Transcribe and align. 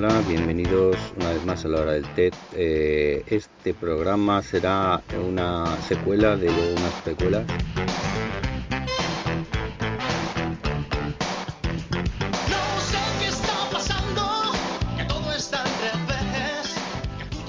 Hola, 0.00 0.22
bienvenidos 0.28 0.96
una 1.16 1.32
vez 1.32 1.44
más 1.44 1.64
a 1.64 1.68
la 1.68 1.80
hora 1.80 1.92
del 1.94 2.06
TED. 2.14 2.32
Eh, 2.54 3.24
este 3.26 3.74
programa 3.74 4.40
será 4.44 5.02
una 5.26 5.66
secuela 5.88 6.36
de 6.36 6.46
unas 6.50 7.04
revés. 7.04 7.44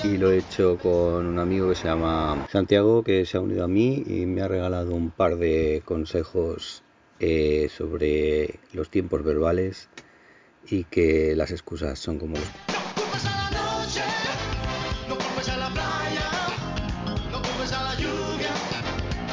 Y 0.04 0.18
lo 0.18 0.32
he 0.32 0.40
hecho 0.40 0.80
con 0.80 1.28
un 1.28 1.38
amigo 1.38 1.70
que 1.70 1.76
se 1.76 1.88
llama 1.88 2.48
Santiago, 2.52 3.04
que 3.04 3.28
se 3.28 3.38
ha 3.38 3.42
unido 3.42 3.64
a 3.64 3.68
mí 3.68 4.04
y 4.08 4.26
me 4.26 4.42
ha 4.42 4.48
regalado 4.48 4.96
un 4.96 5.12
par 5.12 5.36
de 5.36 5.84
consejos 5.86 6.82
eh, 7.20 7.70
sobre 7.70 8.60
los 8.74 8.90
tiempos 8.90 9.24
verbales 9.24 9.88
y 10.72 10.84
que 10.86 11.36
las 11.36 11.52
excusas 11.52 11.98
son 12.00 12.20
como 12.20 12.38
los 12.38 12.46
No 12.48 12.96
culpes 12.96 13.26
a 13.26 13.52
la 13.52 13.80
noche, 13.80 14.02
no 15.08 15.16
culpes 15.16 15.50
a 15.50 15.58
la 15.58 15.70
playa, 15.70 16.30
no 17.32 17.42
culpes 17.42 17.74
a 17.74 17.84
la 17.84 17.96
lluvia. 17.96 18.54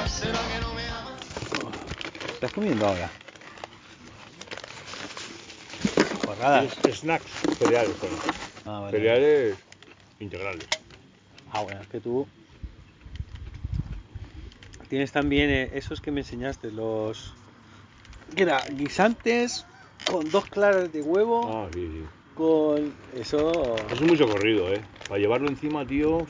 ¿Será 0.09 0.39
que 0.53 0.61
no 0.61 0.75
me 0.75 0.83
amas? 0.89 2.33
¿Estás 2.33 2.53
comiendo 2.53 2.87
ahora? 2.87 3.13
Porradas. 6.25 6.79
Es- 6.85 7.01
snacks, 7.01 7.31
cereales, 7.59 7.97
son. 7.99 8.11
Ah, 8.65 8.81
vale. 8.81 8.99
cereales 8.99 9.59
integrales. 10.19 10.69
Ah, 11.51 11.61
bueno, 11.63 11.83
es 11.83 11.89
que 11.89 12.01
tú 12.01 12.27
tienes 14.89 15.13
también 15.13 15.51
eh, 15.51 15.71
esos 15.75 16.01
que 16.01 16.11
me 16.11 16.21
enseñaste, 16.21 16.71
los 16.73 17.37
que 18.35 18.43
era 18.43 18.67
guisantes 18.71 19.67
con 20.05 20.31
dos 20.31 20.47
claras 20.47 20.93
de 20.93 21.03
huevo, 21.03 21.49
Ah, 21.49 21.69
sí, 21.73 21.87
sí. 21.89 22.05
con 22.35 22.93
eso. 23.15 23.83
Eso 23.87 23.95
es 23.95 24.01
muy 24.03 24.17
socorrido, 24.17 24.73
¿eh? 24.73 24.83
Para 25.09 25.19
llevarlo 25.21 25.49
encima, 25.49 25.87
tío. 25.87 26.27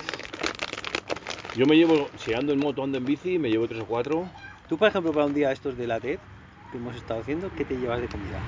Yo 1.55 1.67
me 1.67 1.77
llevo, 1.77 2.11
si 2.17 2.33
ando 2.33 2.53
en 2.53 2.59
moto, 2.59 2.83
ando 2.85 2.99
en 2.99 3.07
bici, 3.07 3.39
me 3.39 3.49
llevo 3.51 3.67
tres 3.67 3.81
o 3.81 3.87
cuatro. 3.87 4.27
Tú, 4.69 4.77
por 4.77 4.89
ejemplo, 4.89 5.13
para 5.13 5.27
un 5.27 5.35
día 5.35 5.53
estos 5.53 5.77
de 5.77 5.87
la 5.87 6.01
TED 6.01 6.19
que 6.71 6.77
hemos 6.79 6.97
estado 6.97 7.21
haciendo, 7.21 7.51
¿qué 7.55 7.65
te 7.65 7.77
llevas 7.77 8.01
de 8.01 8.09
comida? 8.09 8.41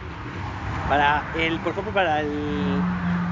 Para 0.88 1.24
el, 1.34 1.58
por 1.60 1.72
ejemplo, 1.72 1.92
para 1.92 2.20
el. 2.20 2.82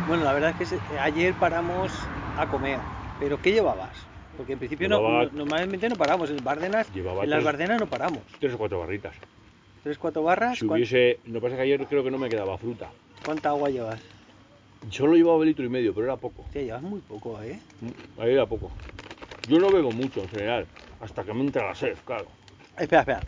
Bueno, 0.06 0.24
la 0.24 0.32
verdad 0.32 0.54
es 0.58 0.70
que 0.80 0.98
ayer 0.98 1.34
paramos 1.34 2.08
a 2.36 2.46
comer, 2.46 2.80
pero 3.18 3.38
¿qué 3.40 3.52
llevabas? 3.52 4.06
Porque 4.36 4.52
en 4.52 4.58
principio 4.58 4.88
no, 4.88 4.98
Llevaba- 4.98 5.24
no- 5.24 5.30
normalmente 5.32 5.88
no 5.88 5.96
paramos, 5.96 6.30
en 6.30 6.36
Llevaba 6.36 7.24
en 7.24 7.30
las 7.30 7.38
tres- 7.38 7.44
Bardenas 7.44 7.80
no 7.80 7.86
paramos. 7.86 8.22
Tres 8.38 8.54
o 8.54 8.58
cuatro 8.58 8.78
barritas. 8.78 9.16
Tres, 9.86 9.98
cuatro 9.98 10.24
barras, 10.24 10.58
Si 10.58 10.66
¿cuán- 10.66 10.78
hubiese. 10.78 11.20
No 11.26 11.40
pasa 11.40 11.54
que 11.54 11.62
ayer 11.62 11.86
creo 11.86 12.02
que 12.02 12.10
no 12.10 12.18
me 12.18 12.28
quedaba 12.28 12.58
fruta. 12.58 12.90
¿cuánta 13.24 13.50
agua 13.50 13.70
llevas? 13.70 14.02
Solo 14.90 15.14
llevaba 15.14 15.44
litro 15.44 15.64
y 15.64 15.68
medio, 15.68 15.94
pero 15.94 16.06
era 16.06 16.16
poco. 16.16 16.42
Hostia, 16.42 16.62
llevas 16.62 16.82
muy 16.82 17.00
poco, 17.02 17.40
¿eh? 17.40 17.60
Ahí 18.18 18.32
era 18.32 18.46
poco. 18.46 18.72
Yo 19.46 19.60
no 19.60 19.70
bebo 19.70 19.92
mucho 19.92 20.22
en 20.22 20.28
general, 20.28 20.66
hasta 20.98 21.22
que 21.22 21.32
me 21.32 21.42
entra 21.42 21.68
la 21.68 21.74
sed, 21.76 21.94
claro. 22.04 22.26
Espera, 22.76 23.02
espera. 23.02 23.22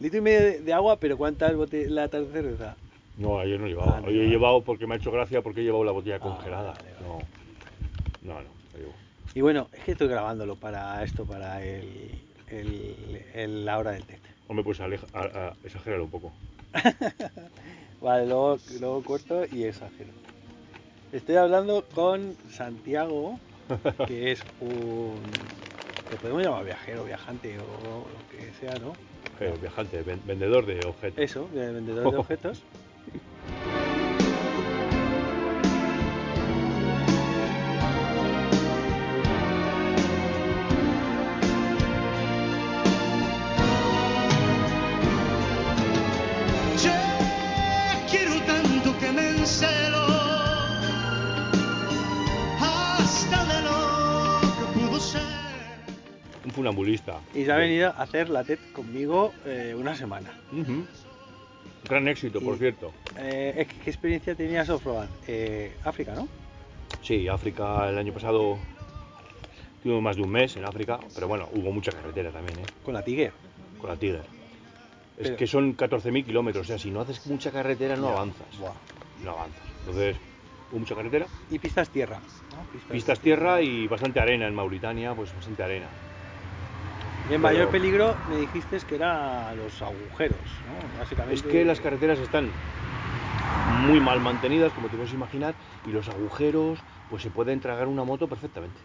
Litro 0.00 0.18
y 0.18 0.20
medio 0.20 0.62
de, 0.62 0.72
agua, 0.74 0.98
pero 1.00 1.16
¿cuántas 1.16 1.54
latas 1.54 2.26
de 2.26 2.30
cerveza? 2.42 2.76
No, 3.16 3.38
ayer 3.38 3.58
no 3.58 3.66
llevaba. 3.66 3.96
Ah, 3.96 4.00
no 4.02 4.08
Hoy 4.08 4.20
he 4.20 4.26
llevado 4.26 4.62
porque 4.62 4.86
me 4.86 4.92
ha 4.92 4.98
hecho 4.98 5.10
gracia 5.10 5.40
porque 5.40 5.62
he 5.62 5.64
llevado 5.64 5.84
la 5.84 5.92
botella 5.92 6.16
Ah, 6.16 6.20
congelada. 6.20 6.72
vale, 6.74 6.92
vale. 6.92 7.06
No, 7.06 8.34
no, 8.34 8.42
no, 8.42 8.50
llevo. 8.78 8.92
Y 9.32 9.40
bueno, 9.40 9.66
es 9.72 9.82
que 9.84 9.92
estoy 9.92 10.08
grabándolo 10.08 10.56
para 10.56 11.02
esto, 11.04 11.24
para 11.24 11.64
el, 11.64 12.20
el- 12.48 13.22
el- 13.32 13.64
la 13.64 13.78
hora 13.78 13.92
del 13.92 14.04
TED. 14.04 14.31
Hombre, 14.52 14.64
pues 14.64 14.80
aleja, 14.82 15.06
a, 15.14 15.22
a- 15.22 15.56
exagéralo 15.64 16.04
un 16.04 16.10
poco. 16.10 16.30
Vale, 18.02 18.26
luego, 18.26 18.58
luego 18.80 19.02
corto 19.02 19.46
y 19.50 19.64
exagero. 19.64 20.10
Estoy 21.10 21.36
hablando 21.36 21.82
con 21.94 22.36
Santiago, 22.50 23.38
que 24.06 24.30
es 24.32 24.44
un. 24.60 25.22
que 26.10 26.18
podemos 26.18 26.42
llamar 26.42 26.66
viajero, 26.66 27.02
viajante 27.04 27.58
o 27.60 27.62
lo 27.62 28.28
que 28.28 28.52
sea, 28.60 28.76
¿no? 28.76 28.94
Eh, 29.40 29.56
viajante, 29.58 30.02
ven- 30.02 30.20
vendedor 30.26 30.66
de 30.66 30.84
objetos. 30.84 31.24
Eso, 31.24 31.48
de 31.54 31.72
vendedor 31.72 32.10
de 32.10 32.16
objetos. 32.18 32.62
Y 57.42 57.44
se 57.44 57.50
ha 57.50 57.56
venido 57.56 57.88
a 57.88 58.02
hacer 58.02 58.30
la 58.30 58.44
TED 58.44 58.60
conmigo 58.72 59.32
eh, 59.44 59.74
una 59.76 59.96
semana. 59.96 60.30
Gran 61.88 62.06
éxito, 62.06 62.40
por 62.40 62.56
cierto. 62.56 62.92
Eh, 63.18 63.66
¿Qué 63.82 63.90
experiencia 63.90 64.36
tenías 64.36 64.70
off-road? 64.70 65.08
Eh, 65.26 65.72
África, 65.84 66.14
¿no? 66.14 66.28
Sí, 67.02 67.26
África 67.26 67.88
el 67.88 67.98
año 67.98 68.12
pasado 68.12 68.58
tuvimos 69.82 70.02
más 70.04 70.14
de 70.14 70.22
un 70.22 70.30
mes 70.30 70.56
en 70.56 70.64
África, 70.64 71.00
pero 71.16 71.26
bueno, 71.26 71.48
hubo 71.52 71.72
mucha 71.72 71.90
carretera 71.90 72.30
también, 72.30 72.60
¿eh? 72.60 72.62
Con 72.84 72.94
la 72.94 73.02
Tiger. 73.02 73.32
Con 73.80 73.90
la 73.90 73.96
Tiger. 73.96 74.22
Es 75.18 75.24
Pero- 75.24 75.36
que 75.36 75.46
son 75.48 75.74
14.000 75.76 76.24
kilómetros, 76.24 76.64
o 76.64 76.68
sea, 76.68 76.78
si 76.78 76.92
no 76.92 77.00
haces 77.00 77.26
mucha 77.26 77.50
carretera 77.50 77.96
no 77.96 78.06
Ya, 78.06 78.12
avanzas. 78.12 78.56
buah. 78.60 78.72
No 79.24 79.32
avanzas. 79.32 79.62
Entonces, 79.80 80.16
hubo 80.70 80.78
mucha 80.78 80.94
carretera, 80.94 81.26
Y 81.50 81.58
pistas 81.58 81.88
tierra. 81.90 82.20
¿no? 82.52 82.92
pistas 82.92 83.18
tierra 83.18 83.60
y 83.60 83.88
bastante 83.88 84.20
arena 84.20 84.46
en 84.46 84.54
Mauritania, 84.54 85.12
pues 85.12 85.34
bastante 85.34 85.64
arena. 85.64 85.88
Y 87.32 87.34
el 87.34 87.40
mayor 87.40 87.60
pero- 87.62 87.70
peligro 87.70 88.18
me 88.26 88.36
dijiste 88.36 88.78
que 88.80 88.94
era 88.94 89.54
los 89.54 89.80
agujeros, 89.80 90.60
¿no? 90.66 90.78
Básicamente. 90.98 91.34
Es 91.34 91.42
que 91.42 91.64
las 91.64 91.80
carreteras 91.80 92.18
están 92.18 92.52
muy 93.64 94.00
mal 94.00 94.20
mantenidas, 94.20 94.74
como 94.74 94.90
te 94.90 94.96
puedes 94.96 95.14
imaginar, 95.14 95.56
y 95.82 95.92
los 95.92 96.10
agujeros, 96.10 96.84
pues 97.08 97.22
se 97.22 97.30
pueden 97.30 97.60
tragar 97.60 97.88
una 97.88 98.04
moto 98.04 98.28
perfectamente. 98.28 98.82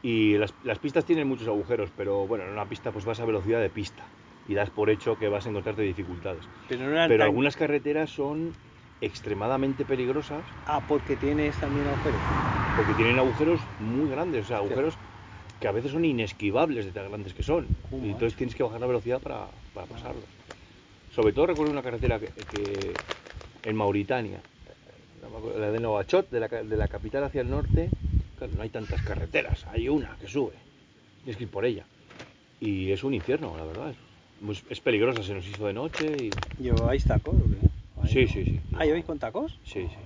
Y 0.00 0.36
las, 0.38 0.54
las 0.62 0.78
pistas 0.78 1.04
tienen 1.06 1.26
muchos 1.26 1.48
agujeros, 1.48 1.90
pero 1.96 2.24
bueno, 2.28 2.44
en 2.44 2.50
una 2.50 2.68
pista 2.68 2.92
pues 2.92 3.04
vas 3.04 3.18
a 3.18 3.24
velocidad 3.24 3.60
de 3.60 3.70
pista 3.70 4.06
y 4.46 4.54
das 4.54 4.70
por 4.70 4.88
hecho 4.90 5.16
que 5.18 5.28
vas 5.28 5.46
a 5.46 5.48
encontrarte 5.48 5.82
dificultades. 5.82 6.48
Pero 6.68 6.88
no 6.88 7.24
algunas 7.24 7.56
carreteras 7.56 8.10
son 8.10 8.52
extremadamente 9.00 9.84
peligrosas 9.84 10.44
Ah, 10.66 10.82
porque 10.86 11.16
tienes 11.16 11.58
también 11.58 11.88
agujeros. 11.88 12.22
porque 12.76 12.94
tienen 12.94 13.18
agujeros 13.18 13.66
muy 13.78 14.08
grandes, 14.08 14.42
o 14.42 14.48
sea, 14.48 14.58
agujeros 14.58 14.98
que 15.60 15.68
a 15.68 15.72
veces 15.72 15.92
son 15.92 16.04
inesquivables 16.04 16.84
de 16.84 16.92
tan 16.92 17.08
grandes 17.08 17.34
que 17.34 17.42
son. 17.42 17.68
Uh, 17.90 18.04
y 18.04 18.10
entonces 18.10 18.36
tienes 18.36 18.54
que 18.54 18.62
bajar 18.62 18.80
la 18.80 18.86
velocidad 18.86 19.20
para, 19.20 19.50
para 19.72 19.86
pasarlos. 19.86 20.28
Sobre 21.10 21.32
todo 21.32 21.46
recuerdo 21.46 21.72
una 21.72 21.82
carretera 21.82 22.18
que, 22.20 22.28
que 22.46 23.00
en 23.64 23.76
Mauritania, 23.76 24.42
la 25.58 25.70
de 25.70 25.78
Novachot, 25.80 26.30
de 26.30 26.40
la, 26.40 26.48
de 26.48 26.76
la 26.76 26.88
capital 26.88 27.24
hacia 27.24 27.40
el 27.40 27.50
norte, 27.50 27.92
claro, 28.36 28.52
no 28.56 28.62
hay 28.62 28.70
tantas 28.70 29.02
carreteras, 29.02 29.66
hay 29.68 29.88
una 29.88 30.16
que 30.18 30.28
sube, 30.28 30.54
tienes 31.22 31.36
que 31.36 31.44
ir 31.44 31.50
por 31.50 31.64
ella. 31.64 31.86
Y 32.60 32.92
es 32.92 33.04
un 33.04 33.14
infierno, 33.14 33.56
la 33.56 33.64
verdad. 33.64 33.90
Es, 33.90 33.96
muy- 34.40 34.58
es 34.68 34.80
peligrosa, 34.80 35.22
se 35.22 35.34
nos 35.34 35.46
hizo 35.46 35.66
de 35.66 35.72
noche 35.72 36.04
y... 36.04 36.34
¿Lleváis 36.58 37.04
tacos 37.04 37.34
o 37.34 38.06
Sí, 38.06 38.26
sí, 38.26 38.44
sí. 38.44 38.60
Ah, 38.74 38.84
¿lleváis 38.84 39.04
con 39.04 39.18
tacos? 39.18 39.58
Sí, 39.64 39.86
sí. 39.88 39.96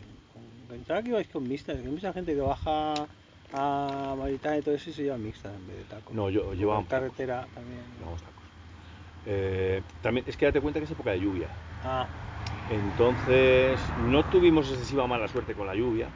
Pensaba 0.69 1.03
que 1.03 1.08
ibais 1.08 1.28
con 1.28 1.48
mixtas. 1.48 1.76
que 1.76 1.82
Hay 1.87 1.91
mucha 1.91 2.12
gente 2.12 2.34
que 2.34 2.41
baja 2.41 3.08
a 3.53 4.14
Mauritania 4.16 4.59
y 4.59 4.62
todo 4.62 4.75
eso 4.75 4.91
y 4.91 4.92
se 4.92 5.03
lleva 5.04 5.19
mixtas 5.19 5.54
en 5.54 5.66
vez 5.66 5.78
de 5.78 5.84
tacos. 5.84 6.14
No, 6.14 6.31
yo- 6.31 6.53
llevamos 6.54 6.86
con 6.88 6.98
carretera 6.98 7.47
también. 7.54 7.82
Vamos 8.00 8.22
tacos. 8.22 8.44
Eh, 9.26 9.82
también 10.00 10.25
es 10.28 10.37
que 10.37 10.46
date 10.46 10.61
cuenta 10.61 10.81
que 10.81 10.84
es 10.84 10.90
época 10.90 11.11
de 11.12 11.20
lluvia. 11.20 11.49
Ah, 11.82 12.08
Entonces, 12.70 13.93
no 13.96 14.25
tuvimos 14.25 14.70
excesiva 14.70 15.06
mala 15.06 15.26
suerte 15.28 15.55
con 15.55 15.67
la 15.67 15.75
lluvia, 15.75 16.11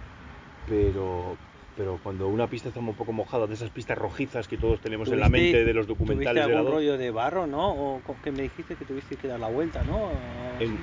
pero, 0.66 1.38
pero 1.76 1.98
cuando 2.02 2.28
una 2.28 2.46
pista 2.48 2.68
está 2.68 2.80
un 2.80 2.94
poco 2.94 3.12
mojada, 3.12 3.46
de 3.46 3.54
esas 3.54 3.70
pistas 3.70 3.96
rojizas 3.96 4.48
que 4.48 4.58
todos 4.58 4.80
tenemos 4.80 5.10
en 5.10 5.20
la 5.20 5.28
¿tuviste- 5.28 5.42
mente 5.42 5.64
de 5.64 5.74
los 5.74 5.86
¿Tuviste 5.86 6.04
documentales 6.04 6.46
de 6.46 6.54
algún 6.54 6.72
rollo 6.72 6.98
de 6.98 7.10
barro, 7.10 7.46
no? 7.46 7.72
O 7.72 8.20
que 8.22 8.30
me 8.32 8.42
dijiste 8.42 8.76
que 8.76 8.84
tuviste 8.84 9.16
que 9.16 9.28
dar 9.28 9.40
la 9.40 9.48
vuelta, 9.48 9.82
¿no? 9.84 10.56
Así. 10.58 10.78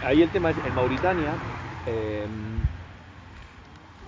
ahí 0.00 0.22
el 0.22 0.30
tema 0.30 0.50
es, 0.50 0.58
en 0.58 0.74
Mauritania, 0.74 1.38
eh, 1.86 2.63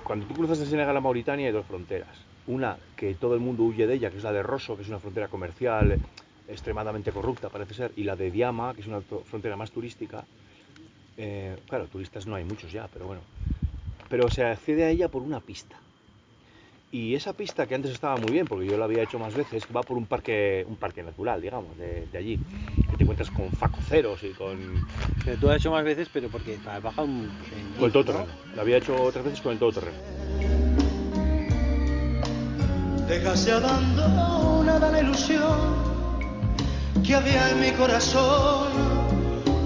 cuando 0.07 0.27
tú 0.27 0.35
cruzas 0.37 0.61
de 0.61 0.67
Senegal 0.67 0.97
a 0.97 1.01
Mauritania 1.01 1.47
hay 1.47 1.53
dos 1.53 1.67
fronteras. 1.67 2.17
Una 2.47 2.77
que 2.95 3.15
todo 3.15 3.35
el 3.35 3.41
mundo 3.41 3.65
huye 3.65 3.89
de 3.89 3.95
ella, 3.95 4.11
que 4.11 4.19
es 4.19 4.23
la 4.23 4.33
de 4.33 4.43
Rosso, 4.43 4.77
que 4.77 4.83
es 4.83 4.89
una 4.89 5.01
frontera 5.01 5.27
comercial 5.27 5.99
extremadamente 6.49 7.11
corrupta, 7.11 7.49
parece 7.49 7.75
ser, 7.75 7.93
y 7.97 8.05
la 8.05 8.15
de 8.15 8.31
Diama, 8.31 8.73
que 8.73 8.83
es 8.83 8.87
una 8.87 9.01
frontera 9.01 9.57
más 9.57 9.73
turística. 9.73 10.25
Eh, 11.17 11.57
claro, 11.69 11.87
turistas 11.87 12.25
no 12.27 12.37
hay 12.37 12.45
muchos 12.45 12.71
ya, 12.71 12.87
pero 12.93 13.07
bueno. 13.07 13.23
Pero 14.09 14.31
se 14.31 14.45
accede 14.45 14.85
a 14.85 14.91
ella 14.91 15.09
por 15.09 15.23
una 15.23 15.41
pista. 15.41 15.77
Y 16.93 17.17
esa 17.17 17.33
pista 17.33 17.67
que 17.67 17.75
antes 17.75 17.91
estaba 17.91 18.17
muy 18.17 18.31
bien, 18.31 18.47
porque 18.47 18.69
yo 18.69 18.79
la 18.79 18.85
había 18.85 19.03
hecho 19.03 19.19
más 19.19 19.35
veces, 19.35 19.67
va 19.75 19.83
por 19.83 19.97
un 19.97 20.07
parque, 20.07 20.65
un 20.69 20.77
parque 20.77 21.03
natural, 21.03 21.43
digamos, 21.43 21.77
de 21.77 22.17
allí. 22.17 22.39
Encuentras 23.07 23.31
con 23.31 23.53
facoceros 23.53 24.21
y 24.25 24.31
con, 24.31 24.85
Pero 25.25 25.39
tú 25.39 25.49
has 25.49 25.59
hecho 25.59 25.71
más 25.71 25.85
veces, 25.85 26.09
pero 26.13 26.29
porque 26.29 26.59
has 26.67 26.83
bajado 26.83 27.07
un, 27.07 27.31
en 27.57 27.73
con 27.77 27.85
el 27.85 27.93
todoterreno. 27.93 28.27
¿no? 28.27 28.57
La 28.57 28.63
había 28.63 28.79
hecho 28.79 29.01
otras 29.01 29.25
veces 29.25 29.41
con 29.41 29.53
el 29.53 29.61
todoterreno. 29.61 29.97
Deja 33.07 33.37
se 33.37 33.53
abandona 33.53 34.81
la 34.81 35.01
ilusión 35.01 35.77
que 37.07 37.15
había 37.15 37.49
en 37.53 37.61
mi 37.61 37.71
corazón 37.71 38.73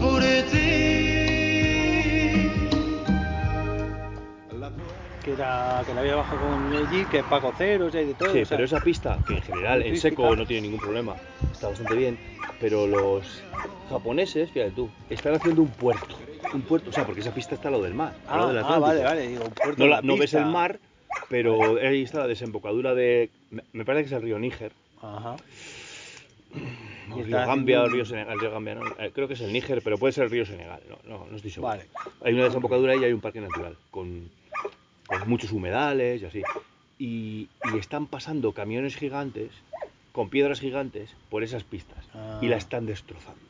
por 0.03 0.21
ti. 0.21 0.67
La 4.53 4.71
Que, 5.25 5.33
era, 5.33 5.83
que 5.87 5.95
la 5.95 6.01
había 6.03 6.17
bajado 6.17 6.41
con 6.41 6.91
jeep, 6.91 7.09
que 7.09 7.19
es 7.21 7.25
para 7.25 7.41
coceros 7.41 7.95
y 7.95 7.97
hay 7.97 8.05
de 8.05 8.15
todo. 8.15 8.35
Sí, 8.35 8.43
o 8.43 8.45
sea, 8.45 8.59
pero 8.59 8.67
esa 8.67 8.81
pista, 8.81 9.19
que 9.27 9.37
en 9.37 9.43
general 9.43 9.81
en 9.83 9.97
seco 9.97 10.37
no 10.37 10.45
tiene 10.45 10.61
ningún 10.69 10.81
problema, 10.81 11.17
está 11.51 11.69
bastante 11.69 11.95
bien, 11.95 12.19
pero 12.61 12.87
los 12.87 13.43
japoneses, 13.89 14.51
fíjate 14.51 14.73
tú, 14.73 14.89
están 15.09 15.35
haciendo 15.35 15.62
un 15.62 15.69
puerto. 15.71 16.17
Un 16.53 16.62
puerto, 16.62 16.91
o 16.91 16.93
sea, 16.93 17.05
porque 17.07 17.21
esa 17.21 17.33
pista 17.33 17.55
está 17.55 17.69
a 17.69 17.71
lo 17.71 17.83
del 17.83 17.95
mar. 17.95 18.15
a 18.29 18.37
lo 18.37 18.43
Ah, 18.45 18.53
del 18.53 18.59
ah, 18.65 18.79
vale, 18.79 19.03
vale. 19.03 19.29
Digo, 19.29 19.45
un 19.45 19.51
puerto 19.53 19.83
No, 19.85 19.87
la- 19.91 20.03
no 20.03 20.17
ves 20.17 20.35
el 20.35 20.47
mar, 20.47 20.79
pero 21.29 21.77
ahí 21.81 22.03
está 22.03 22.19
la 22.21 22.27
desembocadura 22.27 22.95
de. 22.95 23.31
me- 23.73 23.85
parece 23.85 24.03
que 24.09 24.15
es 24.15 24.21
el 24.21 24.23
río 24.23 24.39
Níger. 24.39 24.73
Ajá. 25.03 25.37
O 27.12 27.19
Y 27.19 27.23
río 27.23 27.37
Gambia 27.39 27.83
el 27.83 27.91
río 27.93 28.05
Senegal. 28.05 28.35
el 28.35 28.41
río 28.41 28.51
Gambia, 28.51 28.75
no, 28.75 28.83
eh, 28.99 29.11
creo 29.15 29.27
que 29.29 29.35
es 29.35 29.41
el 29.41 29.53
Níger, 29.53 29.81
pero 29.83 29.99
puede 29.99 30.13
ser 30.13 30.25
el 30.25 30.31
río 30.31 30.45
Senegal. 30.47 30.81
No, 30.89 30.99
no, 31.09 31.27
no 31.31 31.37
estoy 31.37 31.51
seguro. 31.51 31.69
Vale. 31.71 31.87
Hay 32.25 32.35
una 32.35 32.45
desembocadura 32.45 32.95
y 32.97 33.05
hay 33.05 33.13
un 33.13 33.21
parque 33.21 33.41
natural 33.41 33.77
con, 33.91 34.29
con 35.06 35.29
muchos 35.29 35.53
humedales 35.53 36.23
y 36.23 36.25
así. 36.27 36.43
Y, 36.99 37.49
y 37.73 37.79
están 37.79 38.06
pasando 38.06 38.53
camiones 38.53 38.97
gigantes 38.97 39.51
con 40.12 40.29
piedras 40.29 40.61
gigantes 40.61 41.15
por 41.29 41.43
esas 41.43 41.65
pistas 41.65 42.05
y 42.43 42.49
la 42.49 42.57
Ah. 42.57 42.59
están 42.59 42.87
destrozando. 42.87 43.41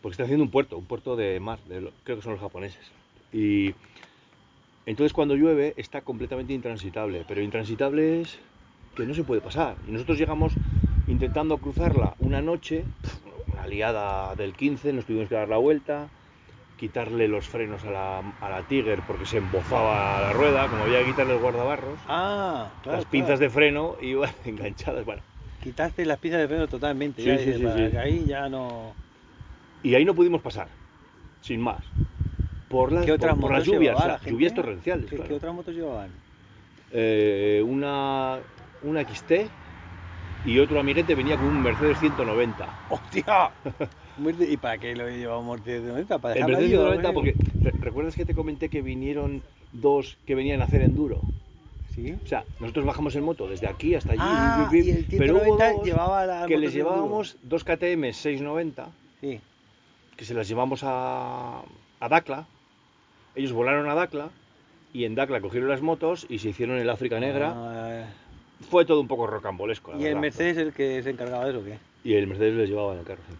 Porque 0.00 0.12
están 0.14 0.24
haciendo 0.24 0.44
un 0.44 0.50
puerto, 0.50 0.76
un 0.76 0.84
puerto 0.86 1.16
de 1.16 1.40
mar, 1.40 1.58
de 1.68 1.80
lo- 1.80 1.92
creo 2.04 2.16
que 2.16 2.22
son 2.22 2.32
los 2.32 2.40
japoneses. 2.40 2.90
Y 3.32 3.74
entonces 4.86 5.12
cuando 5.12 5.34
llueve 5.34 5.74
está 5.76 6.02
completamente 6.02 6.52
intransitable, 6.52 7.24
pero 7.26 7.40
intransitable 7.40 8.20
es 8.20 8.38
que 8.94 9.04
no 9.06 9.14
se 9.14 9.24
puede 9.24 9.40
pasar. 9.40 9.76
Y 9.88 9.92
nosotros 9.92 10.18
llegamos 10.18 10.52
intentando 11.06 11.56
cruzarla 11.58 12.14
una 12.18 12.40
noche, 12.42 12.84
una 13.52 13.66
liada 13.66 14.34
del 14.36 14.52
15, 14.54 14.92
nos 14.92 15.04
tuvimos 15.06 15.28
que 15.28 15.34
dar 15.34 15.48
la 15.48 15.56
vuelta, 15.58 16.08
quitarle 16.76 17.28
los 17.28 17.48
frenos 17.48 17.84
a 17.84 17.90
la, 17.90 18.18
a 18.40 18.50
la 18.50 18.66
Tiger 18.66 19.02
porque 19.06 19.26
se 19.26 19.38
embozaba 19.38 20.20
la 20.22 20.32
rueda, 20.32 20.68
como 20.68 20.84
había 20.84 21.00
que 21.00 21.06
quitarle 21.06 21.34
el 21.34 21.38
guardabarros, 21.40 22.00
Ah, 22.06 22.78
claro. 22.82 22.98
las 22.98 23.06
pinzas 23.06 23.38
claro. 23.38 23.40
de 23.40 23.50
freno 23.50 23.96
iban 24.00 24.32
enganchadas, 24.44 25.04
bueno. 25.04 25.22
Quitaste 25.58 26.04
las 26.06 26.18
pinzas 26.18 26.40
de 26.42 26.46
freno 26.48 26.68
totalmente. 26.68 27.22
Sí, 27.22 27.28
ya, 27.28 27.38
sí, 27.38 27.52
dices, 27.52 27.72
sí, 27.72 27.90
que 27.90 27.98
ahí 27.98 28.26
ya 28.26 28.48
no. 28.48 28.96
Y 29.82 29.94
ahí 29.94 30.04
no 30.04 30.14
pudimos 30.14 30.42
pasar, 30.42 30.68
sin 31.40 31.60
más. 31.60 31.86
Por, 32.68 32.92
las- 32.92 33.06
¿Qué 33.06 33.12
otras 33.12 33.36
por, 33.36 33.40
por 33.40 33.52
las 33.52 33.64
motos 33.64 33.66
lluvias, 33.66 33.96
la 33.96 34.20
lluvias 34.24 34.54
torrenciales. 34.54 35.06
¿Qué, 35.10 35.16
claro. 35.16 35.28
qué 35.28 35.34
otras 35.34 35.54
motos 35.54 35.74
llevaban? 35.74 36.10
Eh, 36.90 37.62
una, 37.66 38.40
una 38.80 39.00
XT 39.00 39.50
y 40.44 40.58
otro 40.60 40.80
amiguete 40.80 41.14
venía 41.14 41.36
con 41.38 41.46
un 41.48 41.62
Mercedes 41.62 41.98
190. 42.00 42.80
¡Hostia! 42.88 43.54
¿Y 44.16 44.56
para 44.58 44.78
qué 44.78 44.94
lo 44.94 45.08
llevamos 45.08 45.64
de 45.64 45.80
90? 45.80 46.18
¿Para 46.18 46.34
El 46.34 46.46
dejarlo 46.46 46.58
190 46.68 47.08
qué? 47.08 47.14
porque 47.14 47.36
re- 47.62 47.74
¿recuerdas 47.80 48.14
que 48.16 48.24
te 48.24 48.34
comenté 48.34 48.68
que 48.68 48.80
vinieron 48.82 49.42
dos 49.72 50.16
que 50.26 50.34
venían 50.34 50.60
a 50.60 50.64
hacer 50.64 50.82
enduro? 50.82 51.22
¿Sí? 51.94 52.12
O 52.24 52.26
sea, 52.26 52.44
nosotros 52.60 52.84
bajamos 52.86 53.14
en 53.16 53.24
moto 53.24 53.48
desde 53.48 53.66
aquí 53.68 53.94
hasta 53.94 54.12
allí, 54.12 54.20
Ah, 54.22 54.68
bip, 54.70 54.84
y 54.84 54.90
el 54.90 55.06
pero 55.06 55.34
hubo 55.34 55.42
190 55.58 55.72
dos 55.72 55.84
llevaba 55.86 56.26
las 56.26 56.46
que 56.46 56.58
les 56.58 56.72
de 56.74 56.80
enduro. 56.80 56.94
llevábamos 56.96 57.36
dos 57.42 57.64
KTM 57.64 58.12
690 58.12 58.88
Sí. 59.20 59.40
que 60.16 60.24
se 60.24 60.34
las 60.34 60.48
llevamos 60.48 60.82
a, 60.84 61.62
a 62.00 62.08
Dakla. 62.08 62.46
Ellos 63.36 63.52
volaron 63.52 63.88
a 63.88 63.94
Dakla 63.94 64.30
y 64.92 65.04
en 65.04 65.14
Dakla 65.14 65.40
cogieron 65.40 65.68
las 65.68 65.82
motos 65.82 66.26
y 66.28 66.38
se 66.38 66.50
hicieron 66.50 66.78
el 66.78 66.88
África 66.90 67.18
Negra. 67.20 67.52
Ah, 67.54 68.04
Fue 68.70 68.84
todo 68.84 69.00
un 69.00 69.08
poco 69.08 69.26
rocambolesco. 69.26 69.92
la 69.92 69.96
¿Y 69.98 70.00
el 70.02 70.06
verdad. 70.14 70.20
Mercedes 70.20 70.56
el 70.56 70.72
que 70.72 71.02
se 71.02 71.10
encargaba 71.10 71.44
de 71.44 71.50
eso 71.50 71.60
o 71.60 71.64
qué? 71.64 71.78
Y 72.04 72.14
el 72.14 72.26
Mercedes 72.26 72.54
les 72.54 72.68
llevaba 72.68 72.92
en 72.94 73.00
el 73.00 73.04
carro, 73.04 73.22
sí. 73.28 73.34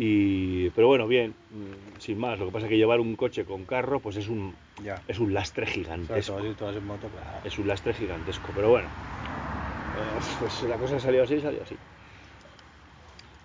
Y, 0.00 0.70
pero 0.70 0.86
bueno, 0.86 1.08
bien, 1.08 1.34
mm, 1.50 2.00
sin 2.00 2.18
más. 2.18 2.38
Lo 2.38 2.46
que 2.46 2.52
pasa 2.52 2.66
es 2.66 2.70
que 2.70 2.76
llevar 2.76 3.00
un 3.00 3.16
coche 3.16 3.44
con 3.44 3.64
carro, 3.64 3.98
pues 3.98 4.16
es 4.16 4.28
un, 4.28 4.54
Ya. 4.84 5.02
es 5.08 5.18
un 5.18 5.34
lastre 5.34 5.66
gigantesco. 5.66 6.36
todo 6.36 6.48
si 6.48 6.54
tú 6.54 6.64
vas 6.64 6.76
en 6.76 6.86
moto, 6.86 7.08
claro. 7.08 7.40
Es 7.44 7.58
un 7.58 7.66
lastre 7.66 7.92
gigantesco, 7.92 8.52
pero 8.54 8.70
bueno. 8.70 8.86
eh, 8.88 10.18
pues 10.38 10.62
la 10.62 10.76
cosa 10.76 11.00
salió 11.00 11.24
así, 11.24 11.40
salió 11.40 11.62
así. 11.62 11.76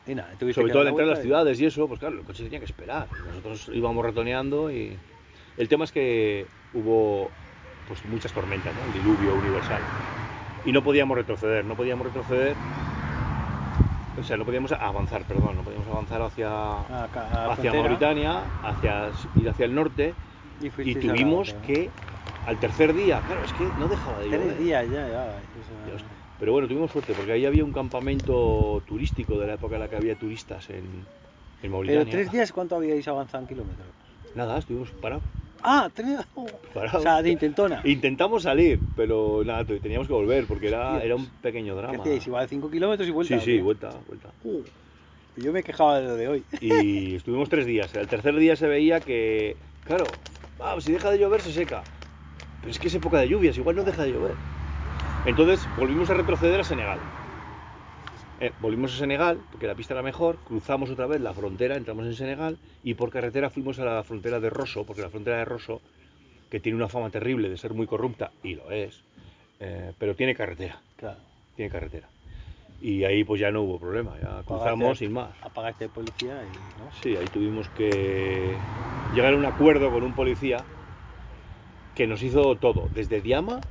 Y 0.06 0.14
nada, 0.16 0.30
Sobre 0.54 0.72
todo 0.72 0.82
al 0.82 0.90
entrar 0.90 1.08
a 1.08 1.12
las 1.12 1.22
ciudades 1.22 1.60
y 1.60 1.66
eso, 1.66 1.88
pues 1.88 2.00
claro, 2.00 2.20
el 2.20 2.24
coche 2.24 2.44
tenía 2.44 2.60
que 2.60 2.66
esperar. 2.66 3.08
Nosotros 3.26 3.72
íbamos 3.74 4.06
ratoneando 4.06 4.72
y. 4.72 4.96
El 5.58 5.68
tema 5.68 5.86
es 5.86 5.92
que 5.92 6.46
hubo 6.74 7.32
pues 7.88 8.04
muchas 8.06 8.32
tormentas, 8.34 8.76
¿no? 8.76 8.84
El 8.84 8.94
diluvio 8.94 9.34
universal. 9.36 9.82
Y 10.66 10.72
no 10.72 10.84
podíamos 10.84 11.18
retroceder, 11.18 11.66
no 11.66 11.76
podíamos 11.76 12.06
retroceder. 12.08 12.56
O 14.18 14.24
sea, 14.24 14.38
no 14.38 14.46
podíamos 14.46 14.72
avanzar, 14.72 15.26
perdón, 15.26 15.58
no 15.58 15.64
podíamos 15.64 15.88
avanzar 15.88 16.22
hacia, 16.22 16.82
hacia 16.82 17.54
frontera 17.56 17.74
Mauritania, 17.74 18.44
hacia 18.62 19.12
ir 19.36 19.50
hacia 19.50 19.66
el 19.66 19.74
norte 19.74 20.14
y, 20.60 20.70
tuvimos 20.96 21.54
que 21.66 21.90
al 22.46 22.58
tercer 22.58 22.94
día, 22.94 23.22
claro, 23.26 23.42
es 23.44 23.54
que 23.54 23.72
no 23.78 23.88
dejaba 23.88 24.20
de 24.20 24.30
llover. 24.30 24.48
Tres 24.48 24.60
días 24.60 24.90
ya, 24.90 25.08
ya. 25.08 25.42
eso-. 25.96 26.06
Pero 26.40 26.52
bueno, 26.52 26.68
tuvimos 26.68 26.92
suerte 26.92 27.14
porque 27.14 27.32
ahí 27.32 27.46
había 27.46 27.64
un 27.64 27.72
campamento 27.72 28.84
turístico 28.86 29.40
de 29.40 29.48
la 29.48 29.54
época 29.54 29.76
en 29.76 29.82
la 29.82 29.88
que 29.88 29.96
había 29.96 30.16
turistas 30.16 30.70
en, 30.70 30.76
en 30.76 31.06
Pero 31.62 31.72
Mauritania. 31.72 32.12
tres 32.12 32.32
días, 32.32 32.52
¿cuánto 32.52 32.76
habíais 32.76 33.08
avanzado 33.08 33.44
en 33.44 33.48
kilómetros? 33.48 33.88
Nada, 34.36 34.58
estuvimos 34.58 34.92
parados. 34.92 35.24
Ah, 35.64 35.90
oh. 36.36 36.46
Parados. 36.74 36.96
O 36.96 37.02
sea, 37.02 37.22
de 37.22 37.32
intentona. 37.32 37.82
Intentamos 37.86 38.44
salir, 38.44 38.80
pero 38.96 39.44
nada, 39.46 39.64
te- 39.66 39.80
teníamos 39.80 40.08
que 40.08 40.14
volver 40.14 40.46
porque 40.46 40.68
era, 40.68 41.02
era 41.04 41.16
un 41.16 41.26
pequeño 41.42 41.74
¿Qué 41.76 41.82
drama. 41.82 42.00
hacíais? 42.04 42.28
Igual 42.28 42.48
cinco 42.50 42.70
kilómetros 42.70 43.08
y 43.08 43.12
vuelta. 43.12 43.36
Sí, 43.36 43.40
¿o 43.40 43.46
sí, 43.46 43.56
qué? 43.58 43.62
vuelta, 43.62 43.90
vuelta. 44.08 44.30
Uh, 44.44 44.62
yo 45.38 45.54
me 45.54 45.64
quejaba 45.64 46.00
de 46.00 46.08
lo 46.08 46.16
de 46.16 46.28
hoy. 46.28 46.44
Y 46.60 47.16
estuvimos 47.16 47.50
tres 47.50 47.66
días. 47.66 47.94
El 47.96 48.08
tercer 48.08 48.36
día 48.36 48.56
se 48.56 48.68
veía 48.68 49.00
que, 49.00 49.56
claro, 49.86 50.04
ah, 50.60 50.76
si 50.80 50.92
deja 50.92 51.10
de 51.12 51.20
llover 51.20 51.42
se 51.42 51.54
seca. 51.54 51.82
Pero 52.60 52.72
es 52.72 52.80
que 52.80 52.88
es 52.88 52.96
época 52.96 53.20
de 53.20 53.28
lluvias, 53.30 53.58
igual 53.58 53.76
no 53.76 53.84
deja 53.84 54.04
de 54.04 54.12
llover. 54.12 54.34
Entonces 55.26 55.66
volvimos 55.78 56.10
a 56.10 56.14
retroceder 56.14 56.60
a 56.60 56.64
Senegal. 56.64 57.00
Eh, 58.40 58.52
volvimos 58.60 58.94
a 58.94 58.98
Senegal, 58.98 59.40
porque 59.52 59.68
la 59.68 59.76
pista 59.76 59.94
era 59.94 60.02
mejor, 60.04 60.38
cruzamos 60.46 60.90
otra 60.90 61.08
vez 61.08 61.22
la 61.22 61.34
frontera, 61.34 61.76
entramos 61.78 62.06
en 62.06 62.16
Senegal 62.16 62.58
y 62.84 62.94
por 62.96 63.10
carretera 63.10 63.50
fuimos 63.50 63.80
a 63.80 63.86
la 63.86 64.04
frontera 64.04 64.40
de 64.40 64.50
Rosso, 64.50 64.84
porque 64.86 65.02
la 65.02 65.10
frontera 65.10 65.38
de 65.38 65.46
Rosso, 65.46 65.82
que 66.50 66.60
tiene 66.60 66.76
una 66.76 66.90
fama 66.90 67.10
terrible 67.10 67.50
de 67.50 67.58
ser 67.58 67.74
muy 67.74 67.88
corrupta, 67.88 68.32
y 68.44 68.56
lo 68.56 68.70
es, 68.72 69.02
eh, 69.60 69.94
pero 69.98 70.16
tiene 70.16 70.36
carretera, 70.36 70.82
Claro. 70.98 71.20
tiene 71.56 71.72
carretera. 71.72 72.10
Y 72.82 73.06
ahí 73.06 73.24
pues 73.24 73.40
ya 73.40 73.50
no 73.50 73.62
hubo 73.62 73.80
problema, 73.80 74.18
ya 74.22 74.44
cruzamos 74.44 74.98
sin 74.98 75.14
más. 75.14 75.32
Apagaste 75.42 75.88
policía 75.88 76.34
y. 76.44 76.84
¿no? 76.84 76.92
Sí, 77.02 77.16
ahí 77.16 77.28
tuvimos 77.28 77.70
que 77.70 78.58
llegar 79.16 79.34
a 79.34 79.38
un 79.38 79.46
acuerdo 79.46 79.90
con 79.90 80.04
un 80.04 80.14
policía 80.14 80.58
que 81.96 82.08
nos 82.08 82.22
hizo 82.24 82.56
todo, 82.58 82.90
desde 82.94 83.22
Diama, 83.22 83.62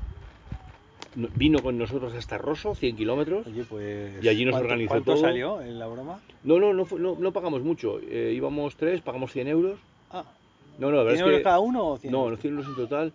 vino 1.15 1.59
con 1.63 1.77
nosotros 1.79 2.15
hasta 2.15 2.39
Rosso, 2.39 2.75
100 2.75 2.97
kilómetros. 2.97 3.47
Oye, 3.47 3.65
pues. 3.65 4.23
Y 4.23 4.29
allí 4.29 4.45
nos 4.45 4.53
¿cuánto- 4.53 4.65
organizó 4.67 4.89
¿Cuánto 4.91 5.13
todo. 5.15 5.21
salió 5.23 5.61
en 5.61 5.79
la 5.79 5.87
broma? 5.87 6.21
No, 6.45 6.59
no, 6.59 6.73
no, 6.73 6.87
no, 6.99 7.17
no 7.19 7.33
pagamos 7.33 7.63
mucho, 7.63 8.01
eh, 8.01 8.33
íbamos 8.35 8.77
tres, 8.77 9.01
pagamos 9.03 9.33
100 9.33 9.49
euros. 9.49 9.79
Ah, 10.11 10.25
No, 10.79 10.91
no, 10.91 10.97
la 10.99 11.03
¿100 11.03 11.05
verdad 11.05 11.21
euros 11.21 11.33
es 11.35 11.39
que... 11.39 11.43
cada 11.45 11.61
uno 11.61 11.87
o 11.89 11.99
100 11.99 12.11
No, 12.13 12.19
euros? 12.25 12.31
los 12.33 12.41
100 12.41 12.55
euros 12.55 12.67
en 12.69 12.75
total. 12.77 13.13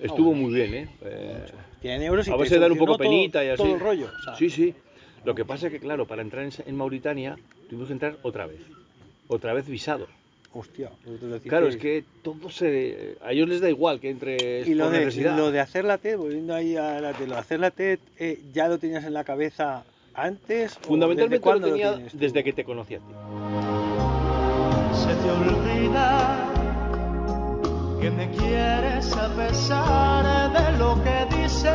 Estuvo 0.00 0.26
bueno. 0.30 0.42
muy 0.42 0.54
bien, 0.54 0.74
¿eh? 0.74 0.88
Eh, 1.02 1.44
100 1.82 2.02
euros 2.02 2.26
y 2.28 2.30
a 2.30 2.36
veces 2.36 2.60
dan 2.60 2.72
un 2.72 2.78
poco 2.78 2.92
solucionó 2.94 3.10
todo- 3.10 3.18
penita 3.20 3.44
y 3.44 3.48
así. 3.48 3.62
Todo 3.62 3.74
el 3.74 3.80
rollo. 3.80 4.06
o 4.18 4.22
sea, 4.22 4.34
Sí, 4.36 4.48
sí. 4.48 4.74
Lo 5.24 5.34
que 5.34 5.44
pasa 5.44 5.66
es 5.66 5.72
que, 5.72 5.80
claro, 5.80 6.06
para 6.06 6.22
entrar 6.22 6.44
en, 6.44 6.50
en 6.64 6.76
Mauritania 6.76 7.36
tuvimos 7.68 7.88
que 7.88 7.92
entrar 7.92 8.16
otra 8.22 8.46
vez. 8.46 8.60
Otra 9.28 9.52
vez 9.52 9.66
visado. 9.68 10.06
Hostia. 10.52 10.90
Claro, 11.46 11.68
es 11.68 11.76
que 11.76 12.02
todo 12.22 12.50
se... 12.50 13.16
A 13.22 13.30
ellos 13.32 13.48
les 13.48 13.60
da 13.60 13.68
igual 13.70 14.00
que 14.00 14.10
entre 14.10 14.62
Y 14.62 14.74
lo 14.74 14.90
de, 14.90 15.10
lo 15.36 15.52
de 15.52 15.60
hacer 15.60 15.84
la 15.84 15.98
TED, 15.98 16.16
volviendo 16.16 16.54
ahí 16.54 16.76
a 16.76 17.00
la 17.00 17.12
TED, 17.12 17.28
lo 17.28 17.34
de 17.34 17.40
hacer 17.40 17.60
la 17.60 17.70
TED, 17.70 18.00
eh, 18.18 18.40
¿ya 18.52 18.66
lo 18.66 18.78
tenías 18.78 19.04
en 19.04 19.12
la 19.14 19.22
cabeza 19.22 19.84
antes? 20.12 20.76
o 20.76 20.80
Fundamentalmente 20.88 21.36
desde 21.36 21.42
cuándo 21.44 21.68
lo 21.68 21.72
tenía 21.74 21.94
tienes 21.94 22.12
tú? 22.12 22.18
desde 22.18 22.42
que 22.42 22.52
te 22.52 22.64
conocí 22.64 22.96
a 22.96 22.98
ti. 22.98 23.04
Se 24.92 25.14
te 25.14 25.30
olvida 25.30 26.48
que 28.00 28.10
me 28.10 28.30
quieres 28.32 29.12
a 29.16 29.28
pesar 29.36 30.52
de 30.52 30.78
lo 30.78 31.00
que 31.04 31.36
dices, 31.36 31.70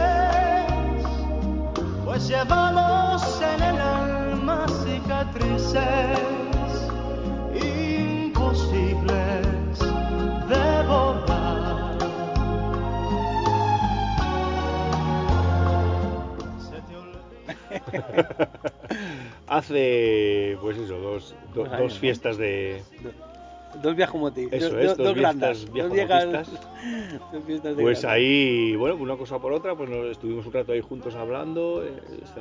pues 2.04 2.28
llevamos 2.28 3.42
en 3.42 3.64
el 3.64 3.78
alma 3.80 4.66
cicatrices 4.84 6.35
Hace, 19.48 20.58
pues 20.62 20.78
eso, 20.78 20.98
dos, 20.98 21.36
do- 21.54 21.66
Dos 21.66 22.00
fiestas 22.00 22.38
de... 22.38 22.82
Dos 23.82 23.96
viajomotis. 23.96 24.48
Eso 24.54 24.70
dos, 24.70 24.80
es, 24.80 24.88
dos, 24.98 24.98
dos 24.98 25.14
fiestas 25.16 25.66
Dos 25.66 25.74
viejas- 25.74 25.92
viajomotistas. 25.92 26.50
dos 27.34 27.44
fiestas 27.46 27.76
de 27.78 27.84
Pues 27.84 28.06
ahí, 28.06 28.76
bueno, 28.76 28.96
una 28.96 29.18
cosa 29.18 29.38
por 29.40 29.52
otra, 29.54 29.76
pues 29.76 29.90
nos 29.90 30.06
estuvimos 30.08 30.46
un 30.46 30.54
rato 30.54 30.72
ahí 30.72 30.82
juntos 30.82 31.14
hablando 31.16 31.84
eh, 31.84 31.92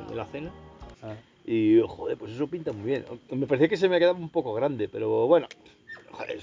en 0.09 0.15
la 0.17 0.25
cena. 0.25 0.51
Ah. 1.03 1.13
Y, 1.45 1.79
joder, 1.85 2.17
pues 2.17 2.31
eso 2.31 2.47
pinta 2.47 2.71
muy 2.71 2.85
bien. 2.85 3.05
Me 3.31 3.45
parecía 3.45 3.67
que 3.67 3.77
se 3.77 3.87
me 3.89 3.97
ha 3.97 3.99
quedado 3.99 4.15
un 4.15 4.29
poco 4.29 4.53
grande, 4.53 4.87
pero 4.87 5.27
bueno, 5.27 5.47
joder. 6.11 6.39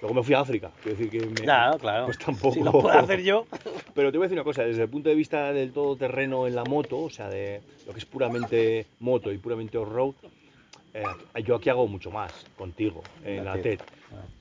Luego 0.00 0.14
me 0.14 0.22
fui 0.22 0.34
a 0.34 0.40
África, 0.40 0.72
quiero 0.82 0.96
decir 0.96 1.10
que 1.10 1.20
me... 1.28 1.42
Claro, 1.42 1.78
claro. 1.78 2.06
Pues 2.06 2.18
tampoco... 2.18 2.54
Si 2.54 2.62
lo 2.62 2.72
puedo 2.72 2.98
hacer 2.98 3.22
yo. 3.22 3.46
Pero 3.94 4.10
te 4.10 4.18
voy 4.18 4.24
a 4.24 4.28
decir 4.28 4.38
una 4.38 4.44
cosa, 4.44 4.62
desde 4.64 4.82
el 4.82 4.88
punto 4.88 5.08
de 5.10 5.14
vista 5.14 5.52
del 5.52 5.72
todoterreno 5.72 6.46
en 6.46 6.54
la 6.54 6.64
moto, 6.64 6.98
o 7.00 7.10
sea, 7.10 7.28
de 7.28 7.60
lo 7.86 7.92
que 7.92 7.98
es 7.98 8.06
puramente 8.06 8.86
moto 9.00 9.30
y 9.32 9.36
puramente 9.38 9.76
off-road, 9.76 10.14
eh, 10.94 11.04
yo 11.44 11.56
aquí 11.56 11.68
hago 11.68 11.86
mucho 11.86 12.10
más 12.10 12.46
contigo, 12.56 13.04
en 13.24 13.44
La 13.44 13.56
la 13.56 13.62
TED. 13.62 13.78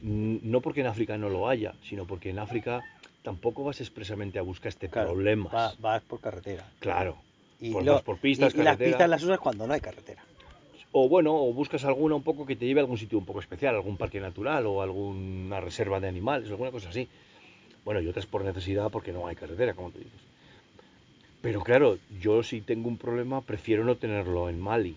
Mm, 0.02 0.38
No 0.44 0.62
porque 0.62 0.80
en 0.82 0.88
África 0.88 1.18
no 1.18 1.30
lo 1.30 1.50
haya, 1.50 1.74
sino 1.84 2.06
porque 2.06 2.30
en 2.30 2.40
África 2.40 2.82
tampoco 3.22 3.64
vas 3.66 3.82
expresamente 3.82 4.40
a 4.40 4.44
buscar 4.44 4.70
este 4.70 4.88
Claro, 4.88 5.10
problemas. 5.10 5.54
va- 5.54 5.74
vas 5.80 6.02
por 6.04 6.22
carretera. 6.22 6.64
Claro. 6.80 7.18
Y, 7.60 7.74
Pues 7.74 7.86
lo- 7.86 7.94
vas 7.96 8.04
por 8.04 8.18
pistas, 8.18 8.56
y, 8.56 8.62
y 8.62 8.64
las 8.64 8.78
pistas 8.78 9.10
las 9.10 9.22
usas 9.24 9.40
cuando 9.40 9.68
no 9.68 9.74
hay 9.74 9.82
carretera. 9.82 10.24
O 10.92 11.08
bueno, 11.08 11.36
o 11.36 11.54
buscas 11.54 11.86
alguna 11.86 12.16
un 12.16 12.24
poco 12.24 12.46
que 12.46 12.56
te 12.56 12.66
lleve 12.66 12.80
a 12.80 12.84
algún 12.84 12.98
sitio 12.98 13.18
un 13.18 13.26
poco 13.26 13.40
especial, 13.40 13.76
algún 13.76 13.98
parque 13.98 14.20
natural 14.20 14.66
o 14.66 14.82
alguna 14.82 15.62
reserva 15.62 16.00
de 16.00 16.08
animales, 16.08 16.50
alguna 16.50 16.72
cosa 16.72 16.90
así. 16.90 17.08
Bueno, 17.86 18.02
y 18.02 18.08
otras 18.08 18.26
por 18.26 18.44
necesidad 18.44 18.90
porque 18.90 19.12
no 19.12 19.28
hay 19.28 19.36
carretera, 19.36 19.74
como 19.74 19.92
tú 19.92 20.00
dices. 20.00 20.20
Pero 21.42 21.62
claro, 21.62 21.98
yo 22.20 22.44
si 22.44 22.62
tengo 22.62 22.88
un 22.88 22.98
problema 22.98 23.42
prefiero 23.42 23.86
no 23.86 23.96
tenerlo 23.96 24.50
en 24.50 24.60
Mali. 24.60 24.96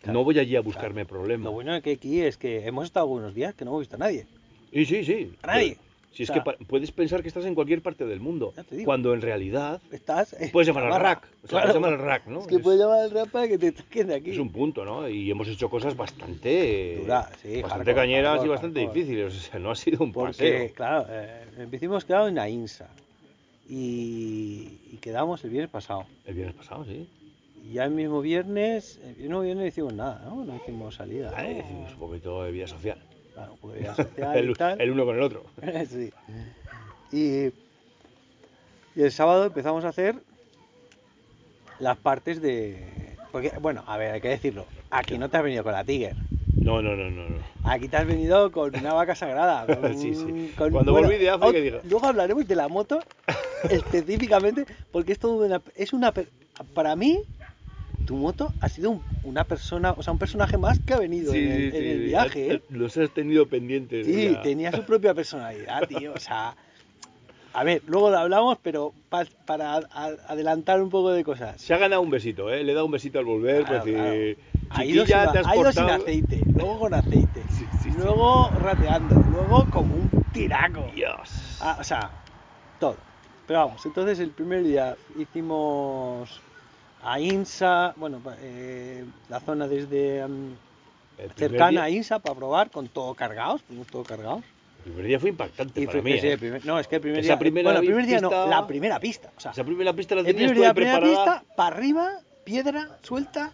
Claro, 0.00 0.18
no 0.18 0.24
voy 0.24 0.38
allí 0.38 0.54
a 0.54 0.60
buscarme 0.60 1.04
problemas. 1.04 1.46
Lo 1.46 1.52
bueno 1.52 1.72
de 1.72 1.82
que 1.82 1.92
aquí 1.92 2.20
es 2.20 2.36
que 2.36 2.66
hemos 2.66 2.84
estado 2.84 3.06
algunos 3.06 3.34
días 3.34 3.54
que 3.54 3.64
no 3.64 3.72
hemos 3.72 3.80
visto 3.80 3.96
a 3.96 3.98
nadie. 3.98 4.26
Y 4.70 4.86
sí, 4.86 5.04
sí. 5.04 5.32
A 5.42 5.48
nadie. 5.48 5.76
Si 6.12 6.22
es 6.24 6.30
O 6.30 6.34
sea- 6.34 6.42
que 6.42 6.64
puedes 6.64 6.90
pensar 6.90 7.22
que 7.22 7.28
estás 7.28 7.44
en 7.44 7.54
cualquier 7.54 7.80
parte 7.82 8.04
del 8.04 8.18
mundo, 8.18 8.52
digo. 8.70 8.84
cuando 8.86 9.14
en 9.14 9.20
realidad 9.20 9.80
Estás. 9.92 10.32
eh, 10.32 10.48
puedes 10.52 10.66
llamar 10.66 10.84
al 10.90 11.00
rack. 11.00 11.28
O 11.44 11.46
sea, 11.48 11.60
puedes 11.60 11.74
llamar 11.74 11.92
al 11.92 11.98
rack, 12.00 12.26
¿no? 12.26 12.40
Es 12.40 12.46
que 12.48 12.56
Es- 12.56 12.62
puedes 12.62 12.80
llamar 12.80 13.00
al 13.00 13.10
rack 13.12 13.30
para 13.30 13.46
que 13.46 13.58
te 13.58 13.72
saquen 13.72 14.06
de 14.08 14.14
aquí. 14.16 14.30
Es 14.30 14.38
un 14.38 14.50
punto, 14.50 14.84
¿no? 14.84 15.08
Y 15.08 15.30
hemos 15.30 15.46
hecho 15.48 15.68
cosas 15.70 15.96
bastante, 15.96 16.96
Duras, 17.02 17.28
sí, 17.40 17.62
bastante 17.62 17.68
hardcore, 17.92 17.94
cañeras 17.94 18.44
y 18.44 18.48
bastante 18.48 18.80
hardcore. 18.80 19.00
difíciles. 19.00 19.36
O 19.36 19.38
sea, 19.40 19.60
no 19.60 19.70
ha 19.70 19.76
sido 19.76 20.02
un 20.02 20.12
Porque, 20.12 20.32
paseo. 20.32 20.74
claro, 20.74 21.06
eh, 21.10 21.68
hemos 21.80 22.04
quedado 22.04 22.26
en 22.28 22.38
Ainsa. 22.38 22.88
Y, 23.68 24.78
y 24.92 24.96
quedamos 25.00 25.44
el 25.44 25.50
viernes 25.50 25.70
pasado. 25.70 26.06
El 26.24 26.34
viernes 26.34 26.56
pasado, 26.56 26.84
sí. 26.84 27.06
Y 27.68 27.74
ya 27.74 27.84
el 27.84 27.90
mismo 27.90 28.20
viernes, 28.22 28.98
el 29.04 29.16
mismo 29.16 29.40
viernes 29.42 29.62
no 29.62 29.66
hicimos 29.68 29.92
nada, 29.94 30.22
¿no? 30.24 30.44
No 30.44 30.56
hicimos 30.56 30.94
salida. 30.94 31.30
¿no? 31.30 31.50
Hicimos 31.60 31.92
un 31.92 31.98
poquito 31.98 32.42
de 32.44 32.50
vida 32.50 32.66
social. 32.66 32.98
Claro, 33.38 33.56
y 34.34 34.38
El, 34.38 34.56
tal. 34.56 34.80
el 34.80 34.90
uno 34.90 35.04
con 35.04 35.16
el 35.16 35.22
otro. 35.22 35.44
sí. 35.88 36.12
Y, 37.12 37.46
y 38.98 39.02
el 39.02 39.12
sábado 39.12 39.44
empezamos 39.46 39.84
a 39.84 39.88
hacer 39.88 40.16
las 41.78 41.96
partes 41.98 42.42
de... 42.42 43.16
Porque, 43.30 43.52
bueno, 43.60 43.84
a 43.86 43.96
ver, 43.96 44.12
hay 44.14 44.20
que 44.20 44.28
decirlo. 44.28 44.64
Aquí 44.90 45.18
no 45.18 45.28
te 45.28 45.36
has 45.36 45.42
venido 45.42 45.62
con 45.62 45.72
la 45.72 45.84
Tiger. 45.84 46.16
No, 46.56 46.82
no, 46.82 46.96
no, 46.96 47.10
no. 47.10 47.28
no. 47.28 47.36
Aquí 47.64 47.88
te 47.88 47.96
has 47.96 48.06
venido 48.06 48.50
con 48.50 48.74
una 48.74 48.92
vaca 48.94 49.14
sagrada. 49.14 49.64
Con, 49.80 49.96
Sí, 49.96 50.14
sí. 50.14 50.52
con- 50.56 50.72
Cuando 50.72 50.92
volví 50.92 51.16
de 51.18 51.30
África 51.30 51.46
ot- 51.58 51.62
dije- 51.62 51.80
Luego 51.84 52.06
hablaremos 52.06 52.48
de 52.48 52.56
la 52.56 52.68
moto 52.68 53.00
específicamente, 53.70 54.66
porque 54.90 55.12
es 55.12 55.18
todo 55.18 55.44
una, 55.46 55.60
es 55.76 55.92
una... 55.92 56.12
Para 56.74 56.96
mí, 56.96 57.20
tu 58.08 58.16
moto 58.16 58.54
ha 58.60 58.70
sido 58.70 58.88
un- 58.90 59.04
una 59.22 59.44
persona, 59.44 59.92
o 59.92 60.02
sea, 60.02 60.14
un 60.14 60.18
personaje 60.18 60.56
más 60.56 60.80
que 60.80 60.94
ha 60.94 60.98
venido 60.98 61.34
en, 61.34 61.46
el, 61.46 61.74
en 61.74 61.84
el 61.84 62.00
viaje. 62.06 62.54
¿eh? 62.54 62.62
Los 62.70 62.96
has 62.96 63.10
tenido 63.12 63.46
pendientes. 63.46 64.06
Sí, 64.06 64.32
ya. 64.32 64.40
tenía 64.40 64.72
su 64.72 64.82
propia 64.82 65.12
personalidad, 65.12 65.86
tío. 65.86 66.14
O 66.14 66.18
sea, 66.18 66.56
a 67.52 67.64
ver, 67.64 67.82
luego 67.86 68.08
lo 68.08 68.16
hablamos, 68.16 68.56
pero 68.62 68.94
pa- 69.10 69.26
para 69.44 69.74
a- 69.76 70.16
adelantar 70.26 70.80
un 70.80 70.88
poco 70.88 71.10
de 71.10 71.22
cosas. 71.22 71.60
Se 71.60 71.74
ha 71.74 71.76
ganado 71.76 72.00
un 72.00 72.08
besito, 72.08 72.50
¿eh? 72.50 72.64
Le 72.64 72.72
he 72.72 72.74
dado 72.74 72.86
un 72.86 72.92
besito 72.92 73.18
al 73.18 73.26
volver. 73.26 73.64
Claro, 73.66 73.82
pues 73.82 73.94
claro. 73.94 74.14
Ha 74.70 74.84
ido, 74.86 75.04
sin, 75.04 75.14
has 75.16 75.46
ha 75.46 75.56
ido 75.56 75.72
sin 75.72 75.90
aceite, 75.90 76.46
luego 76.54 76.78
con 76.78 76.94
aceite, 76.94 77.44
Sí, 77.50 77.66
sí, 77.66 77.78
sí. 77.78 77.90
luego 77.90 78.58
rateando, 78.58 79.22
luego 79.26 79.66
como 79.68 79.96
un 79.96 80.10
tiraco. 80.32 80.90
Dios. 80.94 81.58
Ah, 81.60 81.76
o 81.78 81.84
sea, 81.84 82.10
todo. 82.78 82.96
Pero 83.46 83.60
vamos, 83.60 83.84
entonces 83.84 84.18
el 84.18 84.30
primer 84.30 84.64
día 84.64 84.96
hicimos 85.14 86.42
a 87.02 87.20
Insa, 87.20 87.94
bueno, 87.96 88.20
eh, 88.40 89.04
la 89.28 89.40
zona 89.40 89.68
desde 89.68 90.20
El 90.20 90.28
primer 91.16 91.34
cercana 91.36 91.70
día- 91.70 91.82
a 91.84 91.90
Insa 91.90 92.18
para 92.18 92.34
probar, 92.34 92.70
con 92.70 92.88
todo 92.88 93.14
cargados, 93.14 93.62
todo 93.90 94.02
cargados. 94.04 94.42
El 94.84 94.92
primer 94.92 95.06
día 95.06 95.20
fue 95.20 95.30
impactante 95.30 95.80
Y 95.80 95.86
para 95.86 96.00
fue- 96.00 96.12
mí. 96.12 96.18
sí, 96.18 96.26
¿eh? 96.28 96.32
el 96.32 96.38
primer- 96.38 96.64
no, 96.66 96.78
es 96.78 96.86
que 96.88 96.96
el 96.96 97.00
primer 97.02 97.20
Esa 97.20 97.26
día. 97.34 97.38
primera 97.38 97.64
bueno, 97.68 97.80
el 97.80 97.86
primer 97.86 98.06
día 98.06 98.20
no, 98.20 98.30
la 98.48 98.66
primera 98.66 98.98
pista. 99.00 99.30
O 99.36 99.40
sea, 99.40 99.50
Esa 99.52 99.64
primera 99.64 99.92
pista 99.92 100.14
la 100.14 100.20
el 100.22 100.26
tenías 100.26 100.50
primer 100.52 100.54
tú 100.56 100.60
día, 100.60 100.68
la 100.68 100.74
primera 100.74 100.98
preparada. 101.00 101.40
pista, 101.40 101.54
para 101.56 101.76
arriba, 101.76 102.10
piedra, 102.44 102.88
suelta. 103.02 103.52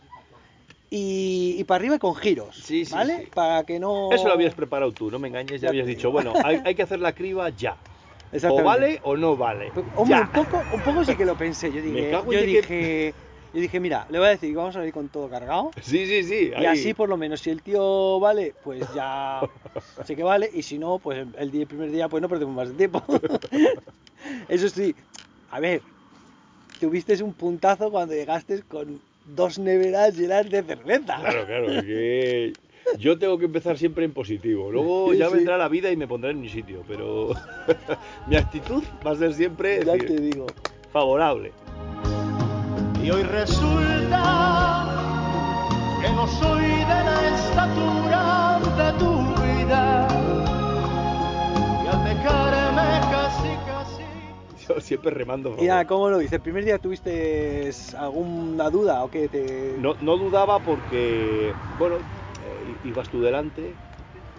Y, 0.91 1.57
y 1.59 1.65
para 1.65 1.79
arriba 1.81 1.99
con 1.99 2.15
giros. 2.15 2.55
Sí, 2.57 2.85
sí, 2.85 2.93
¿Vale? 2.95 3.23
sí. 3.25 3.31
Para 3.35 3.65
que 3.65 3.81
no. 3.81 4.11
Eso 4.13 4.29
lo 4.29 4.35
habías 4.35 4.55
preparado 4.55 4.93
tú, 4.93 5.11
no 5.11 5.19
me 5.19 5.27
engañes, 5.29 5.61
ya 5.61 5.71
habías 5.71 5.87
dicho, 5.89 6.13
bueno, 6.13 6.33
hay, 6.45 6.61
hay 6.65 6.75
que 6.77 6.83
hacer 6.83 7.01
la 7.01 7.13
criba 7.13 7.49
ya. 7.51 7.77
O 8.51 8.65
vale 8.65 8.99
o 9.05 9.17
no 9.17 9.37
vale. 9.37 9.71
Hombre, 9.95 10.17
ya. 10.17 10.23
un 10.23 10.29
poco, 10.45 10.61
un 10.73 10.81
poco 10.81 11.05
sí 11.05 11.15
que 11.15 11.25
lo 11.25 11.37
pensé. 11.37 11.69
Yo 11.71 11.77
Me 11.77 11.83
dije, 11.83 12.11
yo 12.11 12.33
en 12.33 12.41
que- 12.41 12.47
dije, 12.47 13.15
yo 13.55 13.61
dije, 13.61 13.81
mira, 13.81 14.07
le 14.11 14.19
voy 14.19 14.27
a 14.27 14.31
decir 14.31 14.51
que 14.51 14.57
vamos 14.57 14.77
a 14.77 14.85
ir 14.87 14.93
con 14.93 15.09
todo 15.09 15.31
cargado. 15.31 15.73
Sí, 15.81 16.07
sí, 16.07 16.23
sí. 16.25 16.51
Y 16.61 16.65
así 16.67 16.93
por 16.93 17.09
lo 17.09 17.17
menos 17.17 17.41
si 17.41 17.51
el 17.51 17.63
tío 17.63 18.19
vale, 18.21 18.55
pues 18.63 18.93
ya 18.93 19.41
sé 20.05 20.17
que 20.17 20.23
vale. 20.25 20.51
Y 20.53 20.63
si 20.63 20.79
no, 20.79 20.99
pues 20.99 21.27
el, 21.39 21.51
día- 21.51 21.63
el 21.63 21.69
primer 21.69 21.91
día 21.91 22.09
pues 22.09 22.21
no 22.21 22.29
perdemos 22.29 22.55
más 22.55 22.77
tiempo. 22.77 23.03
Eso 24.49 24.69
sí, 24.69 24.95
a 25.49 25.61
ver, 25.61 25.83
tuviste 26.81 27.23
un 27.23 27.33
puntazo 27.35 27.91
cuando 27.91 28.15
llegaste 28.15 28.63
con 28.65 29.01
dos 29.25 29.59
neveras 29.59 30.17
llenas 30.17 30.51
de 30.51 30.63
cerveza. 30.63 31.17
Claro, 31.21 31.47
claro, 31.47 31.71
es 31.73 31.85
que 31.85 32.57
yo 32.99 33.19
tengo 33.19 33.39
que 33.39 33.45
empezar 33.47 33.79
siempre 33.79 34.05
en 34.05 34.13
positivo. 34.13 34.71
Luego 34.71 35.11
Sí, 35.13 35.19
ya 35.19 35.29
sí. 35.29 35.37
vendrá 35.37 35.57
la 35.59 35.69
vida 35.69 35.91
y 35.91 35.97
me 35.97 36.07
pondré 36.09 36.31
en 36.33 36.41
mi 36.41 36.49
sitio, 36.49 36.83
pero 36.87 37.31
mi 38.27 38.37
actitud 38.37 38.83
va 39.07 39.13
a 39.13 39.17
ser 39.17 39.33
siempre 39.35 39.85
Ya 39.85 39.93
decir, 39.93 40.09
te 40.09 40.21
digo. 40.21 40.47
favorable. 40.93 41.53
Y 43.05 43.11
hoy 43.11 43.23
resulta 43.23 44.87
que 46.01 46.09
no 46.09 46.27
soy 46.27 46.65
de 46.65 46.85
la 46.87 47.37
estatura 47.37 48.61
de 48.79 48.99
tu 48.99 49.13
vida. 49.43 50.09
Y 51.85 51.87
al 51.87 52.03
dejarme 52.03 53.01
casi, 53.11 53.51
casi. 53.67 54.05
Yo 54.69 54.81
siempre 54.81 55.11
remando. 55.11 55.51
a 55.51 55.53
favor. 55.53 55.65
Y 55.65 55.69
nada, 55.69 55.87
¿cómo 55.87 56.09
lo 56.09 56.17
dices? 56.17 56.33
¿El 56.33 56.41
primer 56.41 56.65
día 56.65 56.79
tuviste 56.79 57.71
alguna 57.99 58.71
duda 58.71 59.05
o 59.05 59.11
qué 59.11 59.29
te...? 59.29 59.77
No, 59.79 59.97
no 60.01 60.17
dudaba 60.17 60.61
porque, 60.61 61.55
bueno, 61.77 61.99
eh, 62.43 62.79
ibas 62.85 63.11
tú 63.11 63.21
delante. 63.21 63.75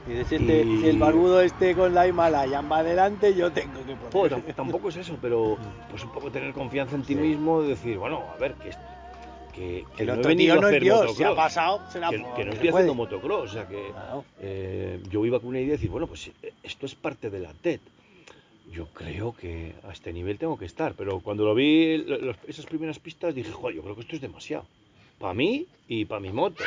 Y 0.07 0.13
de 0.13 0.25
si, 0.25 0.35
este- 0.35 0.63
Y- 0.63 0.81
si 0.81 0.87
el 0.89 0.97
barbudo 0.99 1.41
este 1.41 1.73
con 1.75 1.93
la 1.93 2.07
Himalaya 2.07 2.61
va 2.61 2.79
adelante, 2.79 3.33
yo 3.33 3.51
tengo 3.51 3.83
que 3.85 3.95
poner. 3.95 4.31
Tam- 4.33 4.53
tampoco 4.55 4.89
es 4.89 4.97
eso, 4.97 5.17
pero 5.21 5.57
pues 5.89 6.03
un 6.03 6.11
poco 6.11 6.31
tener 6.31 6.53
confianza 6.53 6.95
en 6.95 7.01
ti 7.03 7.13
Sí. 7.15 7.19
mismo, 7.19 7.61
decir, 7.63 7.97
bueno, 7.97 8.23
a 8.33 8.37
ver, 8.37 8.53
que, 8.55 8.69
que, 9.53 9.85
que 9.95 10.03
el 10.03 10.07
no 10.09 10.13
he 10.15 10.27
venido 10.27 10.53
tío 10.55 10.61
no 10.61 10.67
es 10.67 10.71
hacer 10.73 10.83
Dios, 10.83 10.95
motocross. 10.97 11.17
si 11.17 11.23
ha 11.23 11.35
pasado, 11.35 11.81
será 11.91 12.09
que, 12.09 12.17
no 12.19 12.51
estoy 12.51 12.67
haciendo 12.69 12.93
motocross, 12.93 13.49
o 13.49 13.53
sea 13.53 13.67
que 13.67 13.87
Claro. 13.91 14.25
eh, 14.41 15.01
yo 15.09 15.25
iba 15.25 15.39
con 15.39 15.49
una 15.49 15.59
idea 15.59 15.69
de 15.69 15.77
decir, 15.77 15.89
bueno, 15.89 16.05
pues 16.07 16.27
eh, 16.27 16.53
esto 16.61 16.85
es 16.85 16.93
parte 16.93 17.29
de 17.31 17.39
la 17.39 17.53
TED. 17.53 17.79
Yo 18.71 18.87
creo 18.93 19.33
que 19.35 19.73
a 19.87 19.91
este 19.93 20.11
nivel 20.11 20.37
tengo 20.37 20.57
que 20.57 20.65
estar, 20.65 20.93
pero 20.95 21.19
cuando 21.21 21.45
lo 21.45 21.55
vi, 21.55 21.97
lo- 21.99 22.17
los- 22.19 22.37
esas 22.47 22.65
primeras 22.65 22.99
pistas, 22.99 23.33
dije, 23.33 23.51
joder, 23.51 23.75
yo 23.77 23.81
creo 23.83 23.95
que 23.95 24.01
esto 24.01 24.15
es 24.15 24.21
demasiado. 24.21 24.65
Para 25.19 25.33
mí 25.33 25.65
y 25.87 26.05
para 26.05 26.19
mi 26.19 26.31
moto. 26.31 26.63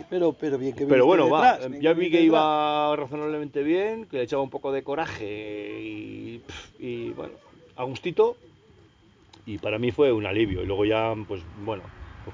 Sí, 0.00 0.04
pero, 0.08 0.32
pero 0.32 0.56
bien 0.58 0.74
que 0.74 0.86
Pero 0.88 1.04
bueno, 1.06 1.28
va, 1.28 1.58
detrás, 1.58 1.68
ya 1.78 1.92
vi 1.92 2.10
que 2.10 2.22
detrás. 2.22 2.22
iba 2.22 2.96
razonablemente 2.96 3.62
bien, 3.62 4.06
que 4.06 4.16
le 4.16 4.22
echaba 4.24 4.42
un 4.42 4.50
poco 4.50 4.72
de 4.72 4.82
coraje 4.82 5.80
y, 5.82 6.42
y, 6.78 7.12
bueno, 7.12 7.38
a 7.76 7.84
gustito. 7.84 8.38
Y 9.44 9.58
para 9.58 9.78
mí 9.78 9.90
fue 9.90 10.12
un 10.12 10.26
alivio. 10.26 10.62
Y 10.62 10.66
luego 10.66 10.84
ya, 10.84 11.14
pues 11.26 11.44
bueno, 11.54 11.90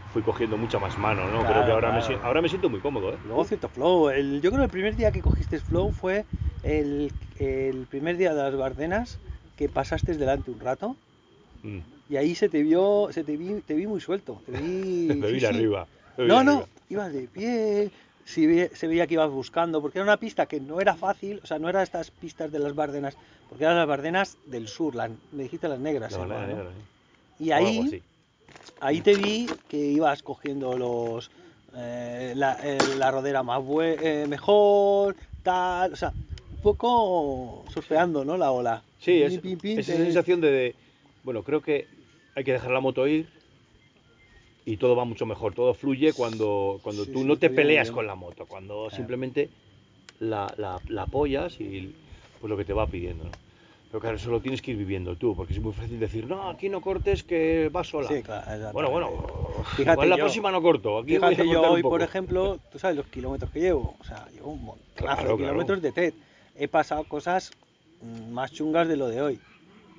fui 0.06 0.22
cogiendo 0.22 0.56
mucha 0.58 0.78
más 0.78 0.96
mano, 0.96 1.28
¿no? 1.30 1.44
Creo 1.46 1.64
Claro, 1.64 1.64
que 1.64 1.72
ahora, 1.72 1.90
me, 1.92 2.00
claro. 2.00 2.06
si- 2.06 2.18
ahora 2.22 2.42
me 2.42 2.48
siento 2.48 2.70
muy 2.70 2.80
cómodo, 2.80 3.14
¿eh? 3.14 3.18
Luego 3.22 3.44
cierto 3.44 3.68
flow. 3.68 4.08
El, 4.10 4.40
yo 4.40 4.50
creo 4.50 4.60
que 4.60 4.64
el 4.64 4.70
primer 4.70 4.96
día 4.96 5.12
que 5.12 5.20
cogiste 5.22 5.60
flow 5.60 5.92
fue 5.92 6.26
el, 6.62 7.12
el 7.36 7.86
primer 7.88 8.16
día 8.16 8.34
de 8.34 8.42
las 8.42 8.56
Bardenas 8.56 9.20
que 9.54 9.68
pasaste 9.68 10.16
delante 10.16 10.50
un 10.50 10.60
rato 10.60 10.98
Mm. 11.64 11.82
y 12.08 12.16
ahí 12.16 12.34
se 12.34 12.48
te 12.48 12.62
vio, 12.62 13.08
se 13.12 13.24
te 13.24 13.36
vi, 13.36 13.60
te 13.62 13.74
vi 13.74 13.86
muy 13.86 14.00
suelto. 14.00 14.42
Te 14.44 14.52
vi, 14.52 15.18
Me 15.20 15.30
sí, 15.30 15.40
vi 15.40 15.40
sí. 15.40 15.44
arriba. 15.44 15.88
No, 16.18 16.42
no, 16.42 16.68
ibas 16.88 17.12
de 17.12 17.28
pie. 17.28 17.90
se 18.24 18.86
veía 18.86 19.06
que 19.06 19.14
ibas 19.14 19.30
buscando, 19.30 19.80
porque 19.80 19.98
era 19.98 20.04
una 20.04 20.16
pista 20.16 20.46
que 20.46 20.60
no 20.60 20.80
era 20.80 20.94
fácil, 20.94 21.40
o 21.42 21.46
sea, 21.46 21.58
no 21.58 21.68
era 21.68 21.82
estas 21.82 22.10
pistas 22.10 22.50
de 22.50 22.58
las 22.58 22.74
Bardenas, 22.74 23.16
porque 23.48 23.64
eran 23.64 23.76
las 23.76 23.86
Bardenas 23.86 24.36
del 24.46 24.68
sur, 24.68 24.94
las, 24.94 25.10
me 25.32 25.44
dijiste 25.44 25.68
las 25.68 25.80
negras. 25.80 26.12
La 26.12 26.26
¿no? 26.26 26.46
negra, 26.46 26.70
sí. 26.70 27.44
Y 27.44 27.50
ahí, 27.50 28.02
ahí 28.80 29.00
te 29.00 29.14
vi 29.14 29.50
que 29.68 29.76
ibas 29.76 30.22
cogiendo 30.22 30.76
los 30.76 31.30
eh, 31.78 32.32
la, 32.34 32.58
eh, 32.62 32.78
la 32.96 33.10
rodera 33.10 33.42
más 33.42 33.62
eh, 33.82 34.24
mejor, 34.26 35.14
tal, 35.42 35.92
o 35.92 35.96
sea, 35.96 36.10
un 36.10 36.62
poco 36.62 37.66
surfeando, 37.68 38.24
¿no? 38.24 38.38
La 38.38 38.50
ola. 38.50 38.82
Sí, 38.98 39.22
es, 39.22 39.38
pim, 39.40 39.58
pim, 39.58 39.78
esa 39.78 39.92
sensación 39.92 40.40
de, 40.40 40.50
de, 40.50 40.74
bueno, 41.22 41.42
creo 41.42 41.60
que 41.60 41.86
hay 42.34 42.44
que 42.44 42.52
dejar 42.52 42.70
la 42.70 42.80
moto 42.80 43.06
ir 43.06 43.35
y 44.66 44.76
todo 44.78 44.96
va 44.96 45.04
mucho 45.04 45.24
mejor, 45.26 45.54
todo 45.54 45.72
fluye 45.72 46.12
cuando, 46.12 46.80
cuando 46.82 47.04
Sí, 47.04 47.12
tú 47.12 47.24
no 47.24 47.38
te 47.38 47.48
peleas 47.48 47.86
bien. 47.88 47.94
con 47.94 48.06
la 48.08 48.16
moto, 48.16 48.46
cuando 48.46 48.74
Claro. 48.88 48.90
simplemente 48.90 49.48
la, 50.18 50.52
la- 50.58 50.82
la 50.88 51.02
apoyas 51.02 51.58
y 51.60 51.94
pues 52.40 52.50
lo 52.50 52.56
que 52.56 52.64
te 52.64 52.72
va 52.72 52.86
pidiendo. 52.88 53.24
¿no? 53.24 53.30
Pero 53.88 54.00
claro, 54.00 54.16
eso 54.16 54.28
lo 54.30 54.40
tienes 54.40 54.60
que 54.60 54.72
ir 54.72 54.76
viviendo 54.76 55.16
tú, 55.16 55.36
porque 55.36 55.52
es 55.52 55.60
muy 55.60 55.72
fácil 55.72 56.00
decir, 56.00 56.26
no, 56.26 56.48
aquí 56.50 56.68
no 56.68 56.80
cortes 56.80 57.22
que 57.22 57.68
va 57.68 57.84
sola. 57.84 58.08
Sí, 58.08 58.22
claro, 58.22 58.72
bueno, 58.72 58.90
bueno, 58.90 59.10
Fíjate 59.76 59.92
igual 59.92 60.10
la 60.10 60.16
yo- 60.16 60.24
próxima 60.24 60.50
no 60.50 60.60
corto, 60.60 60.98
aquí 60.98 61.16
voy 61.16 61.28
a 61.28 61.30
Fíjate, 61.36 61.48
yo 61.48 61.62
hoy, 61.70 61.82
por 61.82 62.02
ejemplo, 62.02 62.58
tú 62.68 62.78
sabes 62.80 62.96
los 62.96 63.06
kilómetros 63.06 63.50
que 63.52 63.60
llevo, 63.60 63.96
o 64.00 64.04
sea, 64.04 64.28
llevo 64.32 64.50
un 64.50 64.64
montón 64.64 64.84
Claro, 64.96 65.36
de 65.36 65.36
kilómetros 65.44 65.80
de 65.80 65.92
TED. 65.92 66.14
He 66.56 66.66
pasado 66.66 67.04
cosas 67.04 67.54
más 68.02 68.50
chungas 68.50 68.88
de 68.88 68.96
lo 68.96 69.06
de 69.08 69.22
hoy. 69.22 69.40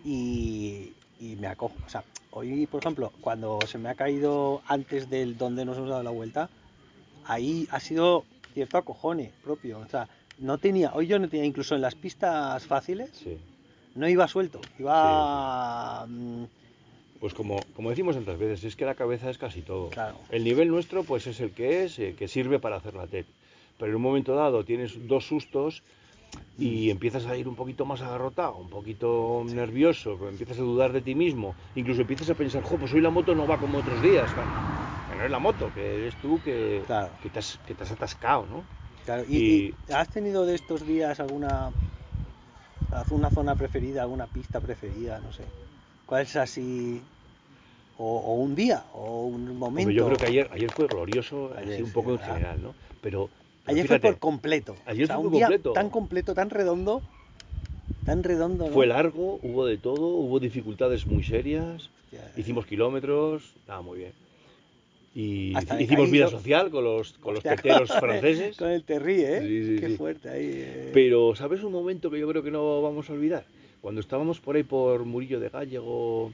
Y, 0.03 0.93
y 1.19 1.35
me 1.37 1.47
acojo, 1.47 1.75
o 1.85 1.89
sea, 1.89 2.03
hoy, 2.37 2.65
por 2.67 2.81
ejemplo, 2.81 3.11
cuando 3.21 3.59
se 3.67 3.77
me 3.77 3.89
ha 3.89 3.95
caído 3.95 4.61
antes 4.67 5.09
del 5.09 5.37
donde 5.37 5.65
nos 5.65 5.77
hemos 5.77 5.89
dado 5.89 6.03
la 6.03 6.09
vuelta, 6.11 6.49
ahí 7.25 7.67
ha 7.71 7.79
sido 7.79 8.25
cierto 8.53 8.77
acojone 8.77 9.31
propio. 9.43 9.79
O 9.79 9.87
sea, 9.87 10.07
no 10.39 10.57
tenía, 10.57 10.91
hoy 10.93 11.07
yo 11.07 11.19
no 11.19 11.27
tenía, 11.29 11.45
incluso 11.45 11.75
en 11.75 11.81
las 11.81 11.95
pistas 11.95 12.65
fáciles, 12.65 13.09
Sí. 13.13 13.37
no 13.95 14.07
iba 14.07 14.27
suelto, 14.27 14.61
iba... 14.79 16.05
mm, 16.07 16.43
Pues 17.19 17.33
como, 17.33 17.59
como 17.75 17.89
decimos 17.89 18.15
tantas 18.15 18.37
veces, 18.37 18.63
es 18.63 18.75
que 18.75 18.85
la 18.85 18.93
cabeza 18.95 19.29
es 19.29 19.37
casi 19.39 19.61
todo. 19.61 19.89
Claro. 19.89 20.17
El 20.29 20.43
nivel 20.43 20.67
nuestro 20.69 21.03
pues 21.03 21.25
es 21.27 21.39
el 21.39 21.51
que 21.51 21.83
es, 21.83 21.97
eh, 21.99 22.15
que 22.17 22.27
sirve 22.27 22.59
para 22.59 22.75
hacer 22.77 22.93
la 22.93 23.07
TED. 23.07 23.25
Pero 23.79 23.89
en 23.91 23.95
un 23.95 24.01
momento 24.03 24.35
dado 24.35 24.63
tienes 24.63 25.07
dos 25.07 25.25
sustos. 25.27 25.81
Y 26.57 26.89
empiezas 26.89 27.25
a 27.27 27.37
ir 27.37 27.47
un 27.47 27.55
poquito 27.55 27.85
más 27.85 28.01
agarrotado, 28.01 28.57
un 28.57 28.69
poquito 28.69 29.43
nervioso, 29.45 30.17
empiezas 30.27 30.57
a 30.59 30.63
dudar 30.63 30.91
de 30.91 31.01
ti 31.01 31.13
mismo, 31.15 31.55
incluso 31.75 32.01
empiezas 32.01 32.29
a 32.29 32.35
pensar, 32.35 32.63
jo, 32.63 32.77
pues 32.79 32.93
hoy 32.93 33.01
la 33.01 33.09
moto 33.11 33.35
no 33.35 33.47
va 33.47 33.59
como 33.59 33.77
otros 33.77 34.01
días. 34.01 34.33
Que 34.33 35.15
no 35.15 35.23
es 35.23 35.31
la 35.31 35.39
moto, 35.39 35.71
que 35.71 35.95
eres 35.99 36.15
tú 36.17 36.41
que, 36.41 36.83
Claro. 36.85 37.15
que, 37.21 37.29
te, 37.29 37.39
has, 37.39 37.59
que 37.65 37.75
te 37.75 37.83
has 37.83 37.91
atascado, 37.91 38.45
¿no? 38.45 38.65
Claro, 39.05 39.23
y, 39.27 39.37
Y- 39.37 39.75
y 39.89 39.93
¿has 39.93 40.09
tenido 40.09 40.45
de 40.45 40.55
estos 40.55 40.85
días 40.85 41.19
alguna 41.19 41.71
una 43.09 43.29
zona 43.29 43.55
preferida, 43.55 44.01
alguna 44.01 44.27
pista 44.27 44.59
preferida, 44.61 45.19
no 45.19 45.31
sé? 45.31 45.45
¿Cuál 46.05 46.23
es 46.23 46.35
así? 46.35 47.01
O, 47.97 48.17
o 48.19 48.33
un 48.35 48.55
día, 48.55 48.85
o 48.93 49.25
un 49.25 49.57
momento. 49.57 49.89
Hombre, 49.89 49.93
yo 49.95 50.05
creo 50.05 50.19
que 50.19 50.25
ayer, 50.25 50.49
ayer 50.51 50.71
fue 50.71 50.87
glorioso, 50.87 51.53
Ayer 51.55 51.73
así 51.73 51.81
un 51.81 51.91
sí, 51.91 51.93
poco 51.93 52.11
en 52.11 52.17
¿verdad? 52.17 52.25
general, 52.25 52.61
¿no? 52.61 52.75
Pero, 53.01 53.29
Ayer 53.67 53.87
fue 53.87 53.99
por 53.99 54.17
completo. 54.19 54.75
ayer 54.85 55.03
O 55.03 55.07
sea, 55.07 55.15
fue 55.17 55.25
un 55.27 55.33
día 55.33 55.47
completo. 55.47 55.73
tan 55.73 55.89
completo, 55.89 56.33
tan 56.33 56.49
redondo, 56.49 57.01
tan 58.05 58.23
redondo, 58.23 58.67
¿no? 58.67 58.73
Fue 58.73 58.87
largo, 58.87 59.39
hubo 59.43 59.65
de 59.65 59.77
todo, 59.77 60.07
hubo 60.07 60.39
dificultades 60.39 61.05
muy 61.05 61.23
serias, 61.23 61.89
Hostia, 62.05 62.31
hicimos 62.37 62.65
kilómetros, 62.65 63.53
nada, 63.67 63.81
muy 63.81 63.99
bien. 63.99 64.11
Y 65.13 65.53
hicimos 65.79 66.11
vida 66.11 66.27
social 66.27 66.69
con 66.69 66.83
los, 66.83 67.13
con 67.13 67.33
los 67.33 67.43
teteros 67.43 67.91
franceses. 67.91 68.55
Con 68.55 68.69
el 68.69 68.83
Terry, 68.83 69.21
¿eh? 69.21 69.41
Sí, 69.41 69.65
sí, 69.75 69.81
Qué 69.81 69.87
sí. 69.89 69.97
fuerte 69.97 70.29
ahí. 70.29 70.45
eh. 70.53 70.91
Pero, 70.93 71.35
¿sabes 71.35 71.63
un 71.63 71.71
momento 71.71 72.11
que 72.11 72.19
yo 72.19 72.27
creo 72.29 72.43
que 72.43 72.51
no 72.51 72.81
vamos 72.81 73.09
a 73.09 73.13
olvidar? 73.13 73.43
Cuando 73.81 73.99
estábamos 73.99 74.39
por 74.39 74.55
ahí 74.55 74.63
por 74.63 75.05
Murillo 75.05 75.39
de 75.39 75.49
Gallego, 75.49 76.31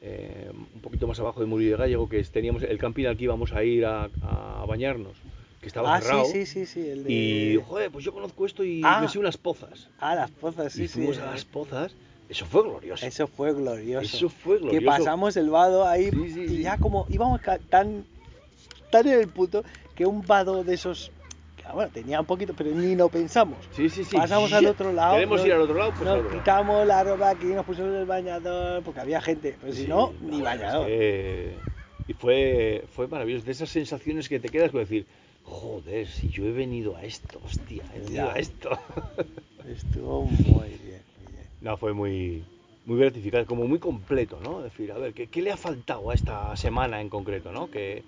eh, 0.00 0.50
un 0.74 0.80
poquito 0.80 1.06
más 1.06 1.20
abajo 1.20 1.40
de 1.40 1.46
Murillo 1.46 1.72
de 1.72 1.76
Gallego, 1.76 2.08
que 2.08 2.22
teníamos 2.24 2.62
el 2.62 2.78
camping 2.78 3.04
al 3.06 3.16
que 3.16 3.24
íbamos 3.24 3.52
a 3.52 3.62
ir 3.62 3.84
a, 3.84 4.08
a 4.22 4.64
bañarnos, 4.66 5.16
que 5.64 5.68
estaba 5.68 5.94
ah, 5.96 6.00
cerrado. 6.00 6.24
sí, 6.26 6.46
sí, 6.46 6.66
sí, 6.66 6.66
sí, 6.66 6.88
el 6.88 7.04
de... 7.04 7.12
Y, 7.12 7.56
joder, 7.66 7.90
pues 7.90 8.04
yo 8.04 8.12
conozco 8.12 8.46
esto 8.46 8.62
y 8.62 8.80
Ah. 8.84 9.00
me 9.00 9.08
sé 9.08 9.18
unas 9.18 9.36
pozas. 9.36 9.88
Ah, 9.98 10.14
las 10.14 10.30
pozas, 10.30 10.72
sí, 10.72 10.84
y 10.84 10.88
sí. 10.88 10.94
fuimos 10.98 11.18
eh. 11.18 11.22
a 11.22 11.26
las 11.32 11.44
pozas, 11.44 11.94
eso 12.28 12.46
fue 12.46 12.62
glorioso. 12.62 13.04
Eso 13.06 13.26
fue 13.26 13.52
glorioso. 13.52 14.04
Eso 14.16 14.28
fue 14.28 14.58
Que 14.58 14.62
glorioso. 14.64 14.86
pasamos 14.98 15.36
el 15.36 15.50
vado 15.50 15.86
ahí 15.86 16.10
Sí, 16.10 16.30
sí, 16.32 16.40
y 16.42 16.48
sí. 16.48 16.62
ya 16.62 16.78
como 16.78 17.06
íbamos 17.10 17.40
tan, 17.68 18.04
tan 18.90 19.06
en 19.08 19.20
el 19.20 19.28
punto 19.28 19.64
que 19.94 20.06
un 20.06 20.22
vado 20.22 20.64
de 20.64 20.74
esos, 20.74 21.10
que, 21.56 21.64
bueno, 21.72 21.90
tenía 21.92 22.20
un 22.20 22.26
poquito, 22.26 22.52
pero 22.56 22.70
ni 22.70 22.94
lo 22.96 23.08
pensamos. 23.08 23.58
Sí, 23.72 23.88
sí, 23.88 24.04
sí. 24.04 24.16
Pasamos 24.16 24.52
al 24.52 24.64
Ya. 24.64 24.70
otro 24.70 24.92
lado. 24.92 25.14
Queremos 25.14 25.38
nos- 25.38 25.46
ir 25.46 25.52
al 25.54 25.60
otro 25.62 25.74
lado, 25.76 25.90
pues 25.96 26.08
al 26.08 26.16
nos 26.16 26.24
lado. 26.26 26.38
quitamos 26.38 26.86
la 26.86 27.04
ropa 27.04 27.30
aquí, 27.30 27.46
nos 27.46 27.64
pusimos 27.64 27.94
el 27.94 28.06
bañador, 28.06 28.82
porque 28.82 29.00
había 29.00 29.20
gente, 29.20 29.56
pero 29.60 29.72
si 29.72 29.82
Sí, 29.82 29.88
no, 29.88 30.12
no, 30.20 30.28
ni 30.30 30.38
es 30.38 30.42
bañador. 30.44 30.86
que- 30.86 31.54
Y 32.06 32.12
fue, 32.12 32.84
fue 32.94 33.06
maravilloso. 33.08 33.46
De 33.46 33.52
esas 33.52 33.70
sensaciones 33.70 34.28
que 34.28 34.38
te 34.38 34.50
quedas 34.50 34.70
con 34.70 34.80
decir, 34.80 35.06
joder, 35.44 36.06
si 36.08 36.28
yo 36.30 36.46
he 36.46 36.52
venido 36.52 36.96
a 36.96 37.04
esto, 37.04 37.40
hostia, 37.44 37.84
he 37.94 38.00
venido 38.00 38.26
Ya. 38.26 38.32
a 38.32 38.38
esto. 38.38 38.70
Estuvo 39.68 40.24
muy 40.24 40.68
bien, 40.68 41.02
muy 41.22 41.32
bien. 41.32 41.46
no, 41.60 41.76
fue 41.76 41.92
muy, 41.94 42.44
muy 42.86 42.98
gratificante, 42.98 43.46
como 43.46 43.66
muy 43.66 43.78
completo, 43.78 44.38
¿no? 44.42 44.58
Es 44.58 44.64
decir, 44.72 44.92
a 44.92 44.98
ver, 44.98 45.14
¿qué, 45.14 45.26
qué 45.28 45.40
le 45.42 45.52
ha 45.52 45.56
faltado 45.56 46.10
a 46.10 46.14
esta 46.14 46.54
semana 46.56 47.00
en 47.00 47.08
concreto, 47.08 47.50
¿no? 47.52 47.70
Que, 47.70 48.02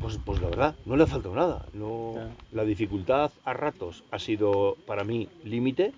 pues, 0.00 0.18
pues 0.24 0.40
la 0.40 0.48
verdad, 0.48 0.76
no 0.84 0.96
le 0.96 1.04
ha 1.04 1.06
faltado 1.06 1.34
nada. 1.34 1.64
No, 1.72 2.10
Claro. 2.14 2.30
La 2.52 2.64
dificultad 2.64 3.30
a 3.44 3.52
ratos 3.52 4.04
ha 4.10 4.18
sido 4.18 4.76
para 4.86 5.04
mí 5.04 5.28
límite. 5.44 5.92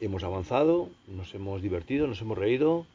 Hemos 0.00 0.24
avanzado, 0.24 0.88
nos 1.06 1.34
hemos 1.34 1.60
divertido, 1.62 2.06
nos 2.06 2.20
hemos 2.22 2.38
reído. 2.38 2.86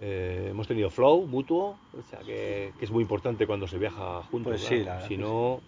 Eh, 0.00 0.48
hemos 0.50 0.66
tenido 0.68 0.90
flow 0.90 1.26
mutuo, 1.26 1.76
o 1.96 2.02
sea 2.10 2.18
que, 2.20 2.72
que 2.78 2.84
es 2.84 2.90
muy 2.90 3.02
importante 3.02 3.46
cuando 3.46 3.66
se 3.66 3.78
viaja 3.78 4.22
juntos. 4.24 4.52
Pues 4.52 4.62
sí, 4.62 4.84
la 4.84 5.00
Si 5.06 5.16
no, 5.16 5.60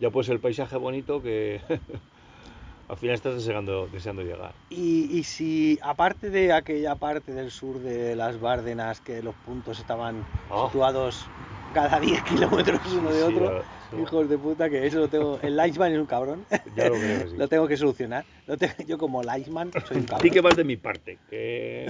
ya 0.00 0.10
puede 0.10 0.24
ser 0.26 0.34
el 0.36 0.40
paisaje 0.40 0.76
bonito 0.76 1.22
que 1.22 1.60
al 2.88 2.96
final 2.96 3.14
estás 3.14 3.34
deseando, 3.34 3.86
deseando 3.88 4.22
llegar. 4.22 4.52
Y, 4.70 5.18
y 5.18 5.22
si, 5.24 5.78
aparte 5.82 6.30
de 6.30 6.52
aquella 6.52 6.94
parte 6.96 7.32
del 7.32 7.50
sur 7.50 7.78
de 7.78 8.16
las 8.16 8.40
Bárdenas, 8.40 9.00
que 9.00 9.22
los 9.22 9.34
puntos 9.36 9.78
estaban 9.78 10.24
Ah. 10.50 10.66
situados 10.66 11.26
cada 11.72 11.98
10 12.00 12.22
kilómetros 12.22 12.84
uno 12.86 13.10
de 13.10 13.18
Sí, 13.26 13.34
otro, 13.34 13.64
hijos 14.00 14.28
de 14.28 14.38
puta, 14.38 14.70
que 14.70 14.86
eso 14.86 14.98
lo 14.98 15.08
tengo. 15.08 15.38
El 15.42 15.56
Lightman 15.56 15.92
es 15.92 15.98
un 15.98 16.06
cabrón. 16.06 16.46
Ya 16.74 16.88
lo 16.88 16.94
creo 16.96 17.24
que 17.24 17.28
sí. 17.30 17.36
Lo 17.36 17.48
tengo 17.48 17.66
que 17.68 17.76
solucionar. 17.76 18.24
Lo 18.46 18.56
yo, 18.86 18.98
como 18.98 19.22
Lightman, 19.22 19.70
soy 19.86 19.98
un 19.98 20.02
Sí 20.04 20.08
cabrón. 20.08 20.30
que 20.32 20.40
vas 20.40 20.56
de 20.56 20.64
mi 20.64 20.76
parte. 20.76 21.18
Que... 21.28 21.86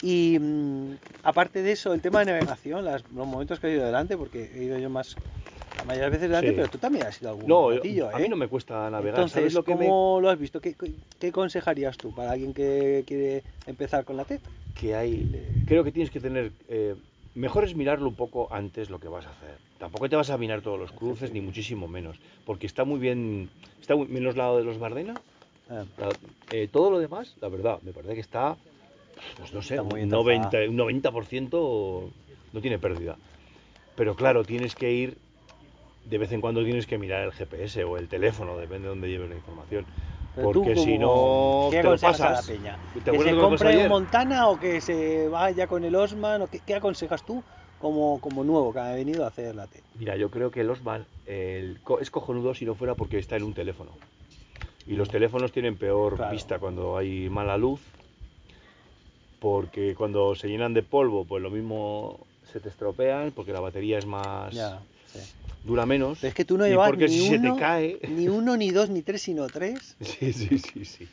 Y 0.00 0.38
mm, 0.38 0.94
aparte 1.22 1.62
de 1.62 1.72
eso, 1.72 1.92
el 1.92 2.00
tema 2.00 2.20
de 2.20 2.26
navegación, 2.26 2.84
las- 2.84 3.04
los 3.10 3.26
momentos 3.26 3.58
que 3.60 3.68
he 3.68 3.72
ido 3.72 3.84
delante, 3.84 4.16
porque 4.16 4.50
he 4.54 4.64
ido 4.64 4.78
yo 4.78 4.90
más, 4.90 5.16
la 5.78 5.84
mayoría 5.84 6.04
de 6.06 6.10
veces 6.10 6.28
delante, 6.28 6.48
Sí. 6.50 6.54
pero 6.56 6.68
tú 6.68 6.78
también 6.78 7.06
has 7.06 7.20
ido 7.20 7.30
algún 7.30 7.46
No, 7.48 7.68
a 7.68 7.72
mí 8.18 8.24
¿eh? 8.24 8.28
no 8.28 8.36
me 8.36 8.48
cuesta 8.48 8.90
navegar. 8.90 9.14
Entonces, 9.18 9.34
¿Sabes 9.34 9.54
lo 9.54 9.64
que 9.64 9.74
me- 9.74 9.86
¿cómo 9.86 10.18
lo 10.20 10.30
has 10.30 10.38
visto? 10.38 10.60
¿Qué, 10.60 10.74
qué, 10.74 10.92
qué 11.18 11.28
aconsejarías 11.28 11.98
tú 11.98 12.14
para 12.14 12.32
alguien 12.32 12.52
que 12.54 13.04
quiere 13.06 13.44
empezar 13.66 14.04
con 14.04 14.16
la 14.16 14.24
TED? 14.24 14.40
que 14.74 14.94
hay, 14.94 15.62
creo 15.64 15.82
que 15.84 15.90
tienes 15.90 16.10
que 16.10 16.20
tener, 16.20 16.52
eh, 16.68 16.94
mejor 17.36 17.64
es 17.64 17.74
mirarlo 17.74 18.08
un 18.08 18.14
poco 18.16 18.48
antes 18.50 18.90
lo 18.90 18.98
que 18.98 19.08
vas 19.08 19.26
a 19.26 19.30
hacer. 19.30 19.58
Tampoco 19.78 20.08
te 20.08 20.16
vas 20.16 20.30
a 20.30 20.38
mirar 20.38 20.62
todos 20.62 20.78
los 20.78 20.90
cruces, 20.90 21.30
ni 21.32 21.40
muchísimo 21.40 21.86
menos, 21.86 22.18
porque 22.44 22.66
está 22.66 22.84
muy 22.84 22.98
bien, 22.98 23.50
está 23.80 23.94
muy, 23.94 24.08
menos 24.08 24.36
lado 24.36 24.58
de 24.58 24.64
los 24.64 24.78
Bardena, 24.78 25.18
Ah, 25.68 25.84
la- 25.98 26.14
eh, 26.50 26.68
todo 26.70 26.92
lo 26.92 27.00
demás, 27.00 27.34
la 27.40 27.48
verdad, 27.48 27.80
me 27.82 27.92
parece 27.92 28.14
que 28.14 28.20
está, 28.20 28.56
pues 29.36 29.52
no 29.52 29.60
sé, 29.60 29.80
un 29.80 29.94
bien 29.94 30.08
90, 30.08 30.50
trazada. 30.50 30.70
un 30.70 30.76
90% 30.76 32.12
no 32.52 32.60
tiene 32.60 32.78
pérdida. 32.78 33.18
Pero 33.96 34.14
claro, 34.14 34.44
tienes 34.44 34.76
que 34.76 34.92
ir, 34.92 35.18
de 36.04 36.18
vez 36.18 36.30
en 36.30 36.40
cuando 36.40 36.62
tienes 36.64 36.86
que 36.86 36.98
mirar 36.98 37.24
el 37.24 37.32
GPS 37.32 37.82
o 37.82 37.96
el 37.98 38.08
teléfono, 38.08 38.56
depende 38.56 38.82
de 38.84 38.88
dónde 38.90 39.08
lleves 39.08 39.28
la 39.28 39.34
información. 39.36 39.86
Porque 40.42 40.76
si 40.76 40.98
¿cómo- 40.98 41.64
no 41.64 41.70
¿qué 41.70 41.76
te 41.78 41.82
lo 41.84 41.90
a 41.94 42.30
la 42.30 42.42
peña? 42.42 42.78
¿Te 42.92 43.10
¿Que 43.10 43.18
se 43.18 43.36
compre 43.36 43.76
un? 43.82 43.88
Montana 43.88 44.48
o 44.48 44.58
que 44.58 44.80
se 44.80 45.28
vaya 45.28 45.66
con 45.66 45.84
el 45.84 45.94
Osman? 45.94 46.42
O 46.42 46.48
qué, 46.48 46.60
qué 46.60 46.74
aconsejas 46.74 47.22
tú 47.24 47.42
como, 47.78 48.20
como 48.20 48.44
nuevo 48.44 48.72
que 48.72 48.80
ha 48.80 48.92
venido 48.92 49.24
a 49.24 49.28
hacer 49.28 49.54
la 49.54 49.66
TED? 49.66 49.80
Mira, 49.98 50.16
yo 50.16 50.30
creo 50.30 50.50
que 50.50 50.60
el 50.60 50.70
Osman 50.70 51.06
el 51.24 51.80
es 52.00 52.10
cojonudo 52.10 52.54
si 52.54 52.64
no 52.66 52.74
fuera 52.74 52.94
porque 52.94 53.18
está 53.18 53.36
en 53.36 53.44
un 53.44 53.54
teléfono. 53.54 53.92
Y 54.86 54.94
los 54.94 55.08
teléfonos 55.10 55.52
tienen 55.52 55.76
peor 55.76 56.16
Claro. 56.16 56.30
vista 56.30 56.58
cuando 56.58 56.96
hay 56.96 57.28
mala 57.28 57.56
luz, 57.56 57.80
porque 59.38 59.94
cuando 59.94 60.34
se 60.34 60.48
llenan 60.48 60.74
de 60.74 60.82
polvo, 60.82 61.24
pues 61.24 61.42
lo 61.42 61.50
mismo 61.50 62.26
se 62.44 62.60
te 62.60 62.68
estropean, 62.68 63.32
porque 63.32 63.52
la 63.52 63.60
batería 63.60 63.98
es 63.98 64.06
más 64.06 64.54
Ya. 64.54 64.82
Dura 65.66 65.86
menos. 65.86 66.18
Pero 66.20 66.28
es 66.28 66.34
que 66.34 66.44
tú 66.44 66.56
no 66.58 66.66
llevas 66.66 66.96
ni 66.96 67.08
si 67.08 67.20
uno, 67.20 67.30
se 67.30 67.38
te 67.38 67.60
cae, 67.60 67.98
ni 68.16 68.28
uno, 68.28 68.56
ni 68.56 68.70
dos, 68.70 68.88
ni 68.90 69.02
tres, 69.02 69.22
sino 69.22 69.48
tres 69.50 69.96
sí, 70.00 70.32
sí, 70.32 70.58
sí, 70.58 70.84
sí. 70.84 71.08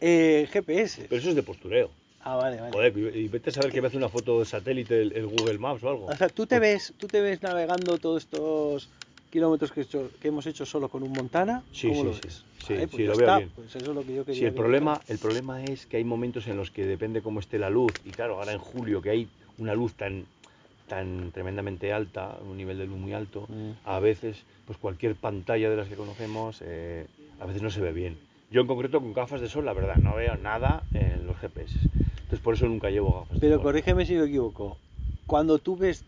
eh, 0.00 0.46
GPS. 0.52 1.06
Pero 1.08 1.20
eso 1.20 1.30
es 1.30 1.36
de 1.36 1.42
postureo. 1.42 1.90
Ah, 2.20 2.36
vale, 2.36 2.56
vale. 2.58 2.72
Joder, 2.72 3.16
y 3.16 3.28
vete 3.28 3.50
a 3.50 3.52
saber 3.52 3.70
que 3.72 3.80
me 3.82 3.88
hace 3.88 3.98
una 3.98 4.08
foto 4.08 4.38
de 4.38 4.46
satélite 4.46 5.02
el, 5.02 5.12
el 5.12 5.26
Google 5.26 5.58
Maps 5.58 5.82
o 5.84 5.88
algo. 5.90 6.06
O 6.06 6.16
sea, 6.16 6.28
tú 6.30 6.46
te 6.46 6.58
ves, 6.58 6.94
tú 6.96 7.08
te 7.08 7.20
ves 7.20 7.42
navegando 7.42 7.98
todos 7.98 8.22
estos 8.24 8.90
kilómetros 9.30 9.72
que, 9.72 9.80
he 9.80 9.82
hecho- 9.82 10.10
que 10.20 10.28
hemos 10.28 10.46
hecho 10.46 10.64
solo 10.64 10.88
con 10.88 11.02
un 11.02 11.12
Montana. 11.12 11.64
Sí, 11.72 11.88
¿Cómo 11.88 12.02
sí, 12.02 12.04
lo 12.04 12.12
sí. 12.12 12.22
ves? 12.22 12.44
Sí, 12.66 12.74
Vale, 12.74 12.88
pues 12.88 12.96
sí, 13.02 13.02
lo 13.04 13.16
veo 13.16 13.26
está, 13.26 13.38
bien. 13.38 13.50
Pues 13.54 13.68
eso 13.76 13.90
es 13.90 13.94
lo 13.94 14.04
que 14.04 14.14
yo 14.14 14.24
quería. 14.24 14.40
Sí, 14.40 14.46
el 14.46 14.54
problema, 14.54 15.02
el 15.06 15.18
problema 15.18 15.66
es 15.66 15.86
que 15.86 15.96
hay 15.98 16.04
momentos 16.04 16.46
en 16.46 16.56
los 16.56 16.70
que 16.70 16.84
depende 16.86 17.20
cómo 17.20 17.40
esté 17.40 17.58
la 17.58 17.68
luz, 17.68 18.00
y 18.04 18.12
claro, 18.12 18.38
ahora 18.38 18.52
en 18.52 18.58
julio 18.58 19.02
que 19.02 19.10
hay 19.10 19.28
una 19.58 19.74
luz 19.74 19.94
tan, 19.94 20.24
tan 20.88 21.30
tremendamente 21.32 21.92
alta, 21.92 22.38
un 22.42 22.56
nivel 22.56 22.78
de 22.78 22.86
luz 22.86 22.98
muy 22.98 23.12
alto, 23.12 23.46
Mm. 23.48 23.70
a 23.84 23.98
veces, 24.00 24.44
pues 24.66 24.78
cualquier 24.78 25.14
pantalla 25.16 25.70
de 25.70 25.76
las 25.76 25.88
que 25.88 25.96
conocemos, 25.96 26.60
eh, 26.62 27.06
a 27.40 27.46
veces 27.46 27.62
no 27.62 27.70
se 27.70 27.80
ve 27.80 27.92
bien. 27.92 28.18
Yo 28.50 28.60
en 28.60 28.66
concreto 28.66 29.00
con 29.00 29.12
gafas 29.12 29.40
de 29.40 29.48
sol, 29.48 29.64
la 29.64 29.72
verdad, 29.72 29.98
no 29.98 30.14
veo 30.14 30.36
nada 30.36 30.84
en 30.92 31.26
los 31.26 31.36
GPS. 31.38 31.74
Entonces 32.22 32.40
por 32.40 32.54
eso 32.54 32.66
nunca 32.66 32.90
llevo 32.90 33.20
gafas 33.20 33.36
de 33.36 33.40
Pero 33.40 33.56
sol. 33.56 33.62
corrígeme 33.62 34.06
si 34.06 34.14
me 34.14 34.24
equivoco. 34.24 34.78
Cuando 35.26 35.58
tú 35.58 35.76
ves, 35.76 36.04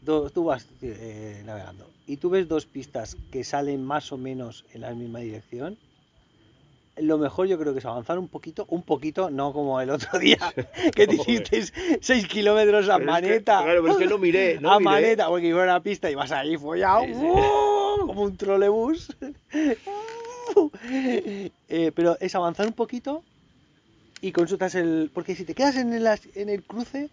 do- 0.00 0.28
tú 0.30 0.44
vas 0.44 0.68
eh, 0.82 1.42
navegando 1.44 1.90
y 2.06 2.16
tú 2.18 2.28
ves 2.30 2.48
dos 2.48 2.66
pistas 2.66 3.16
que 3.30 3.44
salen 3.44 3.84
más 3.84 4.12
o 4.12 4.18
menos 4.18 4.64
en 4.72 4.82
la 4.82 4.92
misma 4.94 5.20
dirección, 5.20 5.78
lo 6.98 7.18
mejor 7.18 7.46
yo 7.46 7.58
creo 7.58 7.72
que 7.72 7.80
es 7.80 7.84
avanzar 7.84 8.18
un 8.18 8.28
poquito, 8.28 8.66
un 8.70 8.82
poquito, 8.82 9.30
no 9.30 9.52
como 9.52 9.80
el 9.80 9.90
otro 9.90 10.18
día, 10.18 10.38
que 10.94 11.06
te 11.06 11.16
Joder. 11.16 11.42
hiciste 11.42 11.98
6 12.00 12.26
kilómetros 12.28 12.88
a 12.88 12.98
Pero 12.98 13.10
es 13.12 13.16
que- 13.20 13.26
maneta. 13.28 13.62
claro, 13.62 13.82
pero 13.82 13.92
es 13.94 13.98
que 13.98 14.06
no 14.06 14.18
miré, 14.18 14.58
no 14.60 14.72
a 14.72 14.78
miré. 14.78 14.90
maneta, 14.90 15.28
porque 15.28 15.46
iba 15.48 15.60
a 15.60 15.64
una 15.64 15.82
pista 15.82 16.10
y 16.10 16.14
vas 16.14 16.32
ahí 16.32 16.56
follado, 16.56 17.04
Sí, 17.04 17.14
sí. 17.14 17.20
¡uh! 17.20 18.06
como 18.06 18.22
un 18.22 18.36
trolebús. 18.36 19.14
Eh, 21.68 21.92
pero 21.94 22.16
es 22.20 22.34
avanzar 22.34 22.66
un 22.66 22.72
poquito 22.72 23.22
y 24.20 24.32
consultas 24.32 24.74
el. 24.74 25.10
Porque 25.12 25.34
si 25.34 25.44
te 25.44 25.54
quedas 25.54 25.76
en 25.76 25.92
el, 25.92 26.06
en 26.34 26.48
el 26.48 26.62
cruce, 26.62 27.08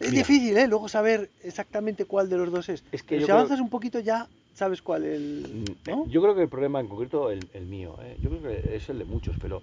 es 0.00 0.10
Mira. 0.10 0.22
difícil, 0.22 0.56
¿eh? 0.56 0.66
Luego 0.66 0.88
saber 0.88 1.30
exactamente 1.42 2.04
cuál 2.04 2.28
de 2.28 2.36
los 2.38 2.50
dos 2.50 2.68
es. 2.68 2.82
Es 2.90 3.02
que 3.02 3.08
Pero 3.16 3.20
si 3.20 3.24
creo- 3.26 3.36
avanzas 3.36 3.60
un 3.60 3.68
poquito 3.68 4.00
ya 4.00 4.26
sabes 4.58 4.82
cuál 4.82 5.04
el. 5.04 5.76
Mm, 5.86 5.90
¿no? 5.90 6.08
Yo 6.08 6.20
creo 6.20 6.34
que 6.34 6.42
el 6.42 6.48
problema 6.48 6.80
en 6.80 6.88
concreto, 6.88 7.30
el, 7.30 7.48
el 7.52 7.66
mío, 7.66 7.96
¿eh? 8.02 8.16
yo 8.20 8.28
creo 8.28 8.42
que 8.42 8.76
es 8.76 8.88
el 8.88 8.98
de 8.98 9.04
muchos, 9.04 9.36
pero 9.40 9.62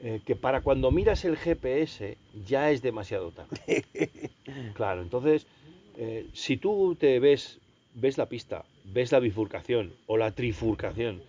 eh, 0.00 0.20
que 0.24 0.36
para 0.36 0.60
cuando 0.60 0.90
miras 0.90 1.24
el 1.24 1.36
GPS 1.36 2.16
ya 2.46 2.70
es 2.70 2.80
demasiado 2.80 3.32
tarde. 3.32 3.58
Claro, 4.74 5.02
entonces, 5.02 5.46
eh, 5.98 6.24
si 6.32 6.56
tú 6.56 6.96
te 6.98 7.20
ves, 7.20 7.60
ves 7.92 8.16
la 8.16 8.30
pista, 8.30 8.64
ves 8.84 9.12
la 9.12 9.18
bifurcación 9.18 9.92
o 10.06 10.16
la 10.16 10.30
trifurcación 10.30 11.20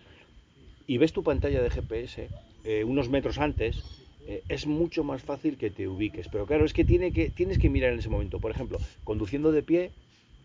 y 0.86 0.96
ves 0.96 1.12
tu 1.12 1.22
pantalla 1.22 1.60
de 1.60 1.68
GPS 1.68 2.30
eh, 2.64 2.84
unos 2.84 3.10
metros 3.10 3.38
antes, 3.38 4.06
eh, 4.26 4.42
es 4.48 4.66
mucho 4.66 5.04
más 5.04 5.22
fácil 5.22 5.58
que 5.58 5.70
te 5.70 5.86
ubiques. 5.86 6.28
Pero 6.28 6.46
claro, 6.46 6.64
es 6.64 6.72
que, 6.72 6.84
tiene 6.84 7.12
que 7.12 7.28
tienes 7.28 7.58
que 7.58 7.68
mirar 7.68 7.92
en 7.92 7.98
ese 7.98 8.08
momento. 8.08 8.38
Por 8.38 8.50
ejemplo, 8.50 8.78
conduciendo 9.04 9.52
de 9.52 9.62
pie 9.62 9.90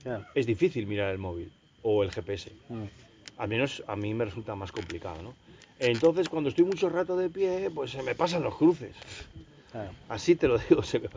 Claro. 0.03 0.25
es 0.35 0.45
difícil 0.45 0.85
mirar 0.85 1.11
el 1.11 1.17
móvil 1.17 1.51
o 1.87 2.03
el 2.03 2.11
GPS. 2.11 2.51
Mm. 2.69 2.83
Al 3.37 3.47
menos 3.47 3.83
a 3.87 3.95
mí 3.95 4.13
me 4.13 4.25
resulta 4.25 4.55
más 4.55 4.71
complicado, 4.71 5.21
¿no? 5.21 5.33
Entonces, 5.77 6.29
cuando 6.29 6.49
estoy 6.49 6.65
mucho 6.65 6.89
rato 6.89 7.15
de 7.15 7.29
pie, 7.29 7.69
pues 7.73 7.91
se 7.91 8.01
me 8.01 8.15
pasan 8.15 8.41
los 8.43 8.55
cruces. 8.55 8.95
Claro. 9.71 9.91
Así 10.09 10.35
te 10.35 10.47
lo 10.47 10.57
digo. 10.69 10.81
se 10.83 10.99
me- 10.99 11.09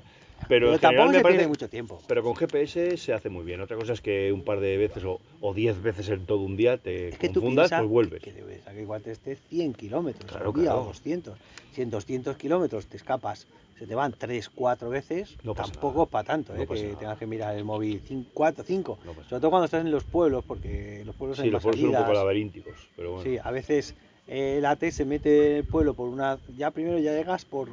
Pero 0.48 0.66
Pero, 0.66 0.78
tampoco 0.78 1.08
me 1.08 1.14
se 1.14 1.22
parece- 1.22 1.48
mucho 1.48 1.68
tiempo. 1.68 2.02
Pero 2.06 2.22
con 2.22 2.34
GPS 2.36 2.96
se 2.98 3.12
hace 3.14 3.28
muy 3.30 3.44
bien. 3.44 3.60
Otra 3.60 3.76
cosa 3.76 3.92
es 3.94 4.00
que 4.02 4.30
un 4.32 4.42
par 4.44 4.60
de 4.60 4.76
veces 4.76 5.04
o, 5.04 5.20
o 5.40 5.54
diez 5.54 5.80
veces 5.80 6.08
en 6.10 6.26
todo 6.26 6.40
un 6.40 6.56
día 6.56 6.76
te 6.76 7.08
Es 7.10 7.18
que 7.18 7.28
tú 7.28 7.40
confundas, 7.40 7.68
piensas 7.70 7.80
pues 7.80 7.90
vuelves. 7.90 8.22
que 8.22 8.32
debes 8.32 8.60
que 8.62 8.82
igual 8.82 9.00
te 9.02 9.12
estés 9.12 9.38
100 9.48 9.72
kilómetros 9.74 10.30
Claro, 10.30 10.48
al 10.48 10.54
día 10.54 10.64
claro. 10.64 10.82
o 10.82 10.84
200. 10.86 11.38
Si 11.72 11.82
en 11.82 11.90
200 11.90 12.36
kilómetros 12.36 12.86
te 12.86 12.96
escapas, 12.98 13.46
se 13.78 13.86
te 13.86 13.94
van 13.94 14.12
3, 14.12 14.48
4 14.50 14.88
veces, 14.90 15.36
No 15.42 15.54
tampoco 15.54 16.06
para 16.06 16.24
tanto, 16.24 16.52
No 16.54 16.62
¿eh? 16.62 16.66
que 16.66 16.82
nada. 16.88 16.98
tengas 16.98 17.18
que 17.18 17.26
mirar 17.26 17.56
el 17.56 17.64
móvil 17.64 18.02
4, 18.34 18.64
5. 18.64 18.98
No 19.04 19.12
pasa 19.12 19.28
Sobre 19.28 19.40
todo 19.40 19.50
cuando 19.50 19.64
estás 19.66 19.84
en 19.84 19.90
los 19.92 20.04
pueblos, 20.04 20.44
porque 20.46 21.02
los 21.04 21.14
pueblos 21.14 21.38
Sí, 21.38 21.44
hay 21.44 21.50
los 21.50 21.62
pueblos 21.62 21.80
son 21.80 21.90
un 21.90 21.96
poco 21.96 22.12
laberínticos, 22.12 22.74
pero 22.96 23.12
bueno. 23.12 23.24
Sí, 23.24 23.38
a 23.42 23.50
veces 23.50 23.94
eh, 24.26 24.56
el 24.58 24.64
AT 24.66 24.82
se 24.90 25.04
mete 25.04 25.50
en 25.52 25.56
el 25.58 25.64
pueblo 25.64 25.94
por 25.94 26.08
una. 26.08 26.38
Ya 26.56 26.70
primero 26.72 26.98
ya 26.98 27.12
llegas 27.12 27.44
por, 27.44 27.68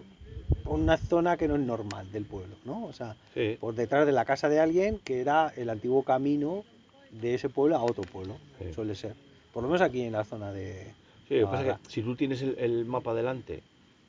por 0.64 0.80
una 0.80 0.98
zona 0.98 1.38
que 1.38 1.48
no 1.48 1.56
es 1.56 1.62
normal 1.62 2.12
del 2.12 2.26
pueblo, 2.26 2.56
¿no? 2.66 2.86
O 2.86 2.94
sea, 2.94 3.16
Sí. 3.34 3.58
por 3.60 3.74
detrás 3.74 4.06
de 4.06 4.12
la 4.12 4.26
casa 4.26 4.48
de 4.48 4.60
alguien 4.60 5.00
que 5.04 5.22
era 5.22 5.52
el 5.58 5.70
antiguo 5.70 6.04
camino 6.04 6.64
de 7.10 7.34
ese 7.34 7.50
pueblo 7.50 7.76
a 7.78 7.84
otro 7.84 8.04
pueblo, 8.04 8.38
Sí. 8.60 8.74
suele 8.74 8.94
ser. 8.96 9.16
Por 9.54 9.64
lo 9.64 9.70
menos 9.70 9.82
aquí 9.82 10.02
en 10.02 10.12
la 10.14 10.24
zona 10.24 10.52
de. 10.52 10.94
Sí, 11.28 11.36
lo 11.40 11.48
que 11.48 11.52
pasa 11.52 11.68
es 11.72 11.78
que 11.80 11.90
si 11.90 12.04
tú 12.04 12.16
tienes 12.16 12.42
el, 12.44 12.56
el 12.60 12.86
mapa 12.86 13.14
delante, 13.16 13.64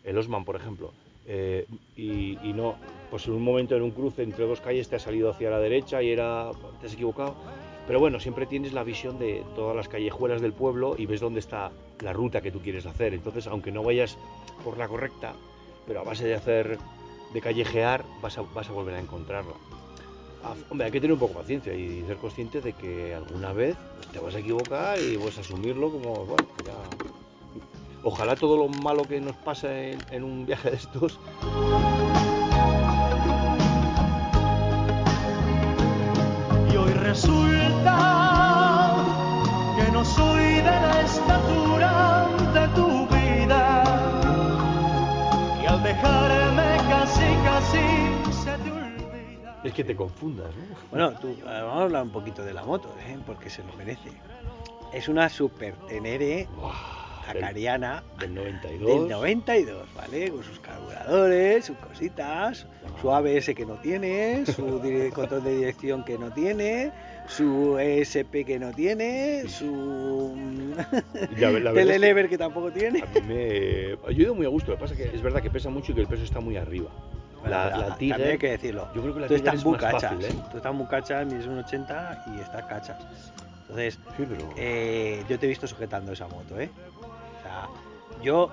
el 0.04 0.18
Osman, 0.18 0.44
por 0.44 0.56
ejemplo, 0.56 0.92
eh, 1.26 1.66
y, 1.96 2.38
y 2.42 2.52
no, 2.52 2.76
pues 3.10 3.26
en 3.26 3.34
un 3.34 3.42
momento 3.42 3.76
en 3.76 3.82
un 3.82 3.90
cruce 3.90 4.22
entre 4.22 4.46
dos 4.46 4.60
calles 4.60 4.88
te 4.88 4.96
ha 4.96 4.98
salido 4.98 5.30
hacia 5.30 5.50
la 5.50 5.58
derecha 5.58 6.02
y 6.02 6.10
era, 6.10 6.50
te 6.80 6.86
has 6.86 6.94
equivocado. 6.94 7.34
Pero 7.86 8.00
bueno, 8.00 8.18
siempre 8.18 8.46
tienes 8.46 8.72
la 8.72 8.82
visión 8.82 9.18
de 9.18 9.44
todas 9.54 9.76
las 9.76 9.88
callejuelas 9.88 10.40
del 10.40 10.52
pueblo 10.52 10.96
y 10.98 11.06
ves 11.06 11.20
dónde 11.20 11.38
está 11.40 11.70
la 12.00 12.12
ruta 12.12 12.40
que 12.40 12.50
tú 12.50 12.60
quieres 12.60 12.84
hacer. 12.84 13.14
Entonces, 13.14 13.46
aunque 13.46 13.70
no 13.70 13.84
vayas 13.84 14.18
por 14.64 14.76
la 14.76 14.88
correcta, 14.88 15.34
pero 15.86 16.00
a 16.00 16.02
base 16.02 16.26
de 16.26 16.34
hacer, 16.34 16.78
de 17.32 17.40
callejear, 17.40 18.04
vas 18.20 18.38
a, 18.38 18.42
vas 18.42 18.68
a 18.68 18.72
volver 18.72 18.94
a 18.96 19.00
encontrarla. 19.00 19.54
Ah, 20.42 20.54
Hombre, 20.68 20.86
hay 20.86 20.92
que 20.92 21.00
tener 21.00 21.12
un 21.14 21.18
poco 21.20 21.34
de 21.34 21.40
paciencia 21.40 21.74
y 21.74 22.02
ser 22.06 22.16
consciente 22.16 22.60
de 22.60 22.72
que 22.72 23.14
alguna 23.14 23.52
vez 23.52 23.76
te 24.12 24.18
vas 24.18 24.34
a 24.34 24.40
equivocar 24.40 25.00
y 25.00 25.16
vas 25.16 25.38
a 25.38 25.42
asumirlo 25.42 25.90
como, 25.90 26.24
bueno, 26.24 26.44
ya. 26.64 26.74
Ojalá 28.08 28.36
todo 28.36 28.56
lo 28.56 28.68
malo 28.68 29.04
que 29.08 29.20
nos 29.20 29.34
pasa 29.34 29.76
en, 29.76 30.00
en 30.12 30.22
un 30.22 30.46
viaje 30.46 30.70
de 30.70 30.76
estos 30.76 31.18
Y 36.72 36.76
hoy 36.76 36.92
resulta 36.92 37.96
que 39.76 39.90
no 39.92 40.04
soy 40.04 40.54
de 40.56 40.62
la 40.62 41.00
estatura 41.02 42.26
de 42.54 42.68
tu 42.74 43.06
vida. 43.06 43.82
Y 45.62 45.66
al 45.66 45.82
dejarme 45.82 46.76
casi, 46.88 47.24
casi 47.44 48.32
se 48.32 48.58
te 48.58 48.70
olvida. 48.70 49.60
es 49.64 49.72
que 49.72 49.84
te 49.84 49.96
confundas, 49.96 50.48
¿no? 50.54 50.76
Bueno, 50.90 51.12
tú, 51.18 51.28
eh, 51.28 51.42
vamos 51.44 51.78
a 51.78 51.82
hablar 51.82 52.02
un 52.02 52.10
poquito 52.10 52.42
de 52.44 52.52
la 52.54 52.64
moto, 52.64 52.88
¿eh? 53.08 53.18
porque 53.26 53.50
se 53.50 53.62
lo 53.64 53.72
merece. 53.76 54.10
Es 54.92 55.08
una 55.08 55.28
super 55.28 55.74
tenere 55.88 56.26
Del- 56.26 56.48
acariana 57.26 58.02
Del 58.18 58.34
92. 58.34 59.00
del 59.00 59.08
92, 59.08 59.88
¿vale? 59.94 60.30
Con 60.30 60.42
sus 60.42 60.60
carburadores, 60.60 61.64
sus 61.64 61.76
cositas, 61.78 62.66
su 63.00 63.12
ABS 63.12 63.54
que 63.54 63.66
no 63.66 63.74
tiene, 63.74 64.44
su 64.46 64.80
control 65.14 65.44
de 65.44 65.56
dirección 65.56 66.04
que 66.04 66.18
no 66.18 66.32
tiene, 66.32 66.92
su 67.26 67.78
ESP 67.78 68.44
que 68.46 68.58
no 68.58 68.72
tiene, 68.72 69.48
su 69.48 70.34
la 71.36 71.72
telelever 71.74 72.28
que 72.28 72.38
tampoco 72.38 72.70
tiene. 72.70 73.02
A 73.02 73.06
mí 73.06 73.20
me 73.26 73.96
ha 74.06 74.12
ido 74.12 74.34
muy 74.34 74.46
a 74.46 74.48
gusto. 74.48 74.70
Lo 74.70 74.76
que 74.76 74.80
pasa 74.82 74.94
es 74.94 75.00
que 75.00 75.16
es 75.16 75.22
verdad 75.22 75.42
que 75.42 75.50
pesa 75.50 75.70
mucho 75.70 75.92
y 75.92 75.94
que 75.94 76.00
el 76.02 76.06
peso 76.06 76.24
está 76.24 76.40
muy 76.40 76.56
arriba. 76.56 76.90
La, 77.44 77.76
la 77.76 77.96
Tiger, 77.96 78.20
hay 78.32 78.38
que 78.38 78.50
decirlo. 78.50 78.88
yo 78.92 79.02
creo 79.02 79.14
que 79.14 79.20
la 79.20 79.26
Tú 79.28 79.34
Tiger 79.34 79.46
estás 79.46 79.60
es 79.60 79.64
muy 79.64 79.78
cachas, 79.78 80.14
fácil, 80.14 80.24
¿eh? 80.24 80.42
tú 80.50 80.56
estás 80.56 80.74
muy 80.74 80.86
cachas, 80.86 81.26
mides 81.26 81.46
un 81.46 81.58
80 81.58 82.24
y 82.34 82.40
estás 82.40 82.64
cachas. 82.64 82.96
Entonces, 83.68 83.98
Sí, 84.16 84.24
pero... 84.28 84.48
Eh, 84.56 85.22
yo 85.28 85.38
te 85.38 85.46
he 85.46 85.48
visto 85.48 85.66
sujetando 85.66 86.12
esa 86.12 86.26
moto, 86.28 86.58
¿eh? 86.58 86.70
Sea, 87.56 88.22
yo. 88.22 88.50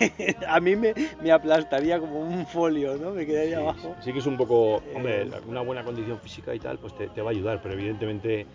a 0.48 0.58
mí 0.60 0.74
me, 0.74 0.94
me 1.22 1.30
aplastaría 1.30 2.00
como 2.00 2.18
un 2.20 2.46
folio, 2.46 2.96
¿no? 2.96 3.12
Me 3.12 3.24
quedaría 3.24 3.56
Sí, 3.58 3.62
abajo. 3.62 3.96
sí 4.02 4.12
que 4.12 4.18
es 4.18 4.26
un 4.26 4.36
poco, 4.36 4.82
hombre, 4.94 5.22
Eh, 5.22 5.30
una 5.46 5.60
buena 5.60 5.84
condición 5.84 6.18
física 6.18 6.54
y 6.54 6.58
tal, 6.58 6.78
pues 6.78 6.96
te, 6.96 7.06
te 7.08 7.22
va 7.22 7.30
a 7.30 7.32
ayudar, 7.32 7.60
pero 7.62 7.74
evidentemente 7.74 8.46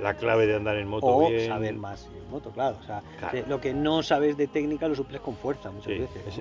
la 0.00 0.14
clave 0.14 0.46
de 0.46 0.54
andar 0.54 0.76
en 0.76 0.86
moto 0.86 1.08
O 1.08 1.28
bien... 1.28 1.48
saber 1.48 1.74
más 1.74 2.06
en 2.16 2.30
moto, 2.30 2.50
claro. 2.52 2.76
O 2.80 2.84
sea, 2.84 3.02
Claro. 3.18 3.38
lo 3.48 3.60
que 3.60 3.74
no 3.74 4.02
sabes 4.04 4.36
de 4.36 4.46
técnica 4.46 4.86
lo 4.86 4.94
suples 4.94 5.20
con 5.20 5.34
fuerza 5.36 5.70
muchas 5.72 5.92
Sí, 5.92 5.98
veces. 5.98 6.22
ese, 6.28 6.40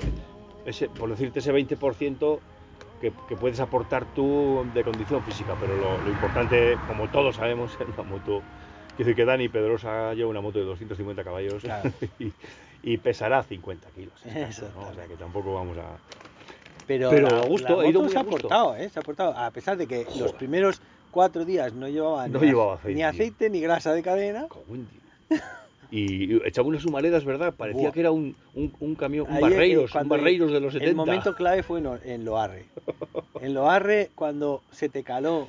ese- 0.65 0.89
por 0.89 1.09
decirte 1.09 1.39
ese 1.39 1.51
20% 1.51 2.39
que, 3.01 3.11
que 3.27 3.35
puedes 3.35 3.59
aportar 3.59 4.05
tú 4.13 4.69
de 4.71 4.83
condición 4.83 5.23
física, 5.23 5.55
pero 5.59 5.75
lo, 5.75 5.99
lo 5.99 6.11
importante, 6.11 6.77
como 6.85 7.09
todos 7.09 7.37
sabemos, 7.37 7.75
en 7.81 7.91
una 7.91 8.03
moto, 8.03 8.43
quiero 8.95 9.09
decir 9.09 9.15
que 9.15 9.25
Dani 9.25 9.49
Pedrosa 9.49 10.13
lleva 10.13 10.29
una 10.29 10.41
moto 10.41 10.59
de 10.59 10.65
250 10.65 11.23
caballos 11.23 11.63
Claro. 11.63 11.91
y, 12.19 12.31
y 12.83 12.97
pesará 12.97 13.43
50 13.43 13.89
kilos. 13.91 14.13
O 14.89 14.93
sea 14.93 15.05
que 15.07 15.15
tampoco 15.15 15.53
vamos 15.53 15.77
a... 15.77 15.97
Pero, 16.85 17.09
Pero 17.09 17.27
la, 17.29 17.39
a 17.41 17.45
gusto, 17.45 17.81
la 17.81 17.85
he 17.85 17.89
ido 17.89 17.99
moto 17.99 18.03
muy 18.03 18.11
se 18.11 18.17
a 18.17 18.21
ha 18.21 18.23
gusto. 18.23 18.37
aportado, 18.47 18.75
¿eh? 18.77 18.89
Se 18.89 18.99
ha 18.99 19.01
aportado. 19.01 19.37
A 19.37 19.51
pesar 19.51 19.75
de 19.75 19.87
que 19.87 20.05
los 20.17 20.31
primeros 20.33 20.81
cuatro 21.11 21.43
días 21.43 21.73
no 21.73 21.89
llevaba, 21.89 22.27
No 22.29 22.39
ni, 22.39 22.47
llevaba 22.47 22.75
aceite, 22.75 22.93
ni 22.93 22.99
tío. 23.01 23.07
aceite 23.09 23.49
ni 23.49 23.59
grasa 23.59 23.93
de 23.93 24.01
cadena. 24.03 24.47
Y 25.89 26.35
echaba 26.45 26.67
unas 26.67 26.85
humaredas, 26.85 27.23
¿verdad? 27.23 27.53
Parecía 27.55 27.81
Buah. 27.83 27.91
que 27.93 27.99
era 28.01 28.11
un, 28.11 28.35
un, 28.53 28.73
un 28.79 28.95
camión, 28.95 29.25
un 29.29 29.37
eh, 29.37 29.41
barreiros, 29.41 29.95
un 29.95 30.09
barreiros 30.09 30.51
de 30.51 30.59
los 30.59 30.73
70. 30.73 30.89
El 30.89 30.95
momento 30.95 31.33
clave 31.35 31.63
fue 31.63 31.79
en, 31.79 31.87
en 32.03 32.25
Loarre. 32.25 32.65
En 33.41 33.53
Loarre, 33.53 34.09
cuando 34.15 34.63
se 34.71 34.89
te 34.89 35.03
caló 35.03 35.47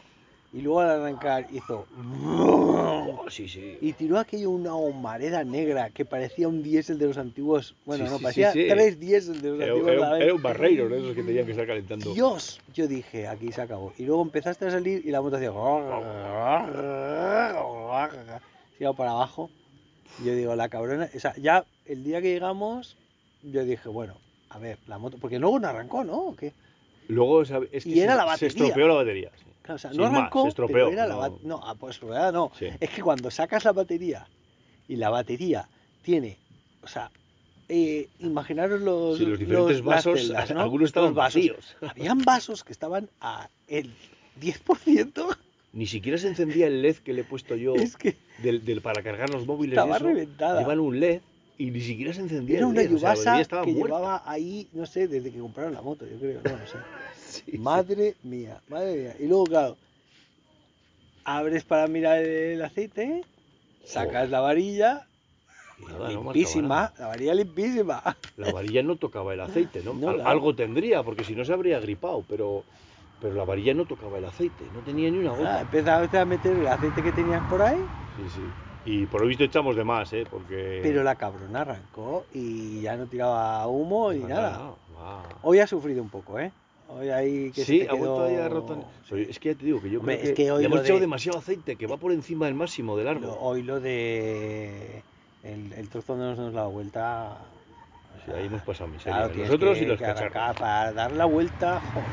y 0.52 0.60
luego 0.62 0.80
al 0.80 0.90
arrancar 0.90 1.46
hizo. 1.52 1.86
Sí, 3.28 3.46
sí. 3.46 3.76
Y 3.82 3.92
tiró 3.92 4.18
aquello 4.18 4.48
una 4.50 4.74
humareda 4.74 5.44
negra 5.44 5.90
que 5.90 6.06
parecía 6.06 6.48
un 6.48 6.62
diésel 6.62 6.98
de 6.98 7.06
los 7.08 7.18
antiguos. 7.18 7.74
Bueno, 7.84 8.06
Sí, 8.06 8.10
no, 8.12 8.18
parecía 8.18 8.52
tres 8.52 8.98
diésel 8.98 9.42
de 9.42 9.50
los 9.50 9.60
Era, 9.60 9.72
antiguos. 9.72 9.92
era 9.92 10.00
un, 10.00 10.06
¿sabes? 10.06 10.22
era 10.24 10.34
un 10.34 10.42
barreiro, 10.42 10.88
de 10.88 10.98
esos 10.98 11.14
que 11.14 11.22
tenían 11.22 11.44
que 11.44 11.50
estar 11.52 11.66
calentando. 11.66 12.14
Dios, 12.14 12.60
yo 12.72 12.86
dije, 12.88 13.28
aquí 13.28 13.52
se 13.52 13.60
acabó. 13.60 13.92
Y 13.98 14.04
luego 14.06 14.22
empezaste 14.22 14.66
a 14.66 14.70
salir 14.70 15.02
y 15.04 15.10
la 15.10 15.20
moto 15.20 15.36
hacía. 15.36 15.50
Se 18.76 18.84
iba 18.84 18.92
para 18.94 19.10
abajo. 19.10 19.50
Yo 20.24 20.34
digo, 20.34 20.56
la 20.56 20.68
cabrona. 20.68 21.08
O 21.14 21.20
sea, 21.20 21.34
ya 21.36 21.64
el 21.86 22.04
día 22.04 22.20
que 22.22 22.32
llegamos, 22.32 22.96
yo 23.42 23.64
dije, 23.64 23.88
bueno, 23.88 24.14
a 24.50 24.58
ver, 24.58 24.78
la 24.86 24.98
moto. 24.98 25.18
Porque 25.20 25.38
luego 25.38 25.58
no 25.60 25.68
arrancó, 25.68 26.04
¿no? 26.04 26.18
¿O 26.28 26.36
qué? 26.36 26.52
Luego 27.08 27.42
es 27.42 27.50
que 27.84 27.90
Y 27.90 28.00
era 28.00 28.12
se, 28.12 28.16
la 28.18 28.22
se 28.22 28.26
batería. 28.46 28.48
estropeó 28.48 28.88
la 28.88 28.94
batería. 28.94 29.30
Claro, 29.68 29.76
o 29.76 29.78
sea, 29.78 29.90
no 29.92 30.04
más, 30.10 30.12
arrancó, 30.20 30.50
se 30.50 30.66
pero 30.66 30.88
era 30.88 31.06
la 31.06 31.14
no. 31.14 31.20
ba- 31.20 31.32
No, 31.42 31.60
ah, 31.62 31.74
pues 31.74 32.02
no. 32.02 32.50
Sí. 32.58 32.66
Es 32.80 32.88
que 32.90 33.02
cuando 33.02 33.30
sacas 33.30 33.64
la 33.66 33.72
batería 33.72 34.26
y 34.88 34.96
la 34.96 35.10
batería 35.10 35.68
tiene, 36.02 36.38
o 36.82 36.86
sea, 36.88 37.10
eh, 37.68 38.08
imaginaros 38.20 38.80
los, 38.80 39.18
Sí, 39.18 39.26
los 39.26 39.38
diferentes 39.38 39.82
vasos, 39.82 40.20
celdas, 40.20 40.50
¿no? 40.54 40.60
algunos 40.62 40.86
estaban 40.88 41.14
vasos. 41.14 41.34
vacíos. 41.34 41.76
Habían 41.82 42.20
vasos 42.22 42.64
que 42.64 42.72
estaban 42.72 43.10
a 43.20 43.50
el 43.66 43.92
10%. 44.40 45.36
Ni 45.74 45.86
siquiera 45.86 46.16
se 46.16 46.28
encendía 46.28 46.66
el 46.66 46.80
LED 46.80 46.96
que 47.04 47.12
le 47.12 47.20
he 47.20 47.24
puesto 47.24 47.54
yo 47.54 47.74
Es 47.74 47.96
que 47.98 48.16
del, 48.42 48.64
del- 48.64 48.80
para 48.80 49.02
cargar 49.02 49.28
los 49.28 49.46
móviles. 49.46 49.74
y 49.76 49.78
Estaba 49.78 49.96
eso. 49.96 50.06
reventada. 50.06 50.60
Llevan 50.60 50.80
un 50.80 50.98
LED 50.98 51.20
y 51.58 51.70
ni 51.70 51.82
siquiera 51.82 52.14
se 52.14 52.22
encendía 52.22 52.56
era 52.56 52.66
el 52.66 52.72
una 52.72 52.82
LED. 52.82 52.94
o 52.94 52.98
sea, 52.98 53.14
la 53.36 53.44
que 53.44 53.54
muerta. 53.72 53.72
llevaba 53.98 54.22
ahí, 54.24 54.66
no 54.72 54.86
sé, 54.86 55.08
desde 55.08 55.30
que 55.30 55.38
compraron 55.38 55.74
la 55.74 55.82
moto, 55.82 56.06
yo 56.06 56.18
creo, 56.18 56.40
no, 56.42 56.52
no 56.56 56.66
sé. 56.66 56.78
Sí. 57.28 57.58
Madre 57.58 58.16
mía, 58.22 58.60
madre 58.68 58.96
mía. 58.96 59.14
Y 59.20 59.26
luego, 59.26 59.46
claro, 59.48 59.76
abres 61.24 61.64
para 61.64 61.86
mirar 61.88 62.18
el 62.18 62.62
aceite, 62.62 63.24
sacas 63.84 64.12
Joder. 64.14 64.30
la 64.30 64.40
varilla, 64.40 65.06
Nada, 65.86 66.08
limpísima, 66.08 66.92
la 66.98 67.06
varilla 67.08 67.34
limpísima. 67.34 68.02
La 68.36 68.52
varilla 68.52 68.82
no 68.82 68.96
tocaba 68.96 69.34
el 69.34 69.40
aceite, 69.40 69.82
¿no? 69.82 69.92
No, 70.00 70.08
Al- 70.08 70.14
claro. 70.16 70.30
Algo 70.30 70.54
tendría, 70.54 71.02
porque 71.02 71.24
si 71.24 71.34
no 71.34 71.44
se 71.44 71.52
habría 71.52 71.80
gripado, 71.80 72.24
pero, 72.28 72.64
pero 73.20 73.34
la 73.34 73.44
varilla 73.44 73.74
no 73.74 73.84
tocaba 73.84 74.18
el 74.18 74.24
aceite, 74.24 74.64
no 74.72 74.80
tenía 74.82 75.10
ni 75.10 75.18
una 75.18 75.30
Ah, 75.30 75.36
gota. 75.36 75.60
empezaste 75.60 76.18
a 76.18 76.24
meter 76.24 76.56
el 76.56 76.66
aceite 76.68 77.02
que 77.02 77.12
tenías 77.12 77.42
por 77.48 77.60
ahí, 77.62 77.80
Sí, 78.16 78.28
sí. 78.28 78.42
Y 78.84 79.06
por 79.06 79.20
lo 79.20 79.26
visto 79.26 79.44
echamos 79.44 79.76
de 79.76 79.84
más, 79.84 80.12
¿eh? 80.14 80.24
Porque... 80.30 80.80
pero 80.82 81.02
la 81.02 81.14
cabrona 81.14 81.60
arrancó 81.60 82.24
y 82.32 82.80
ya 82.80 82.96
no 82.96 83.06
tiraba 83.06 83.66
humo 83.66 84.12
ni 84.12 84.22
Ah, 84.24 84.28
nada. 84.28 84.74
Hoy 85.42 85.58
ha 85.60 85.66
sufrido 85.66 86.02
un 86.02 86.08
poco, 86.08 86.38
¿eh? 86.38 86.50
Hoy 86.90 87.10
ahí 87.10 87.50
que 87.52 87.60
se 87.64 87.64
Sí, 87.66 87.78
te 87.80 87.88
ha 87.90 87.92
vuelto 87.92 88.16
quedó- 88.16 88.24
ahí 88.24 88.36
a 88.36 88.48
rotar. 88.48 88.78
Pero 89.08 89.22
es 89.22 89.38
que 89.38 89.50
ya 89.50 89.54
te 89.58 89.64
digo 89.66 89.80
que 89.82 89.90
yo 89.90 90.00
Hombre, 90.00 90.16
creo 90.18 90.30
es 90.30 90.36
que, 90.36 90.44
que 90.44 90.50
hoy 90.52 90.60
le 90.62 90.66
hemos 90.66 90.80
echado 90.80 90.94
de- 90.94 91.00
demasiado 91.02 91.38
aceite, 91.38 91.76
que 91.76 91.86
va 91.86 91.98
por 91.98 92.12
encima 92.12 92.46
del 92.46 92.54
máximo 92.54 92.96
de 92.96 93.04
largo. 93.04 93.26
Lo- 93.26 93.40
hoy 93.40 93.62
lo 93.62 93.78
de 93.80 95.04
el, 95.42 95.72
el 95.74 95.88
trozo 95.90 96.14
donde 96.16 96.30
nos 96.30 96.38
hemos 96.38 96.54
dado 96.54 96.70
vuelta. 96.70 97.38
o 98.14 98.24
Sí, 98.24 98.32
ahí 98.34 98.46
hemos 98.46 98.62
pasado 98.62 98.88
miseria. 98.88 99.18
claro, 99.28 99.34
Nosotros 99.42 99.78
que- 99.78 99.84
y 99.84 99.86
los 99.86 99.98
cacharros. 100.00 100.56
para 100.58 100.92
dar 100.92 101.12
la 101.12 101.26
vuelta. 101.26 101.80
joder, 101.80 102.08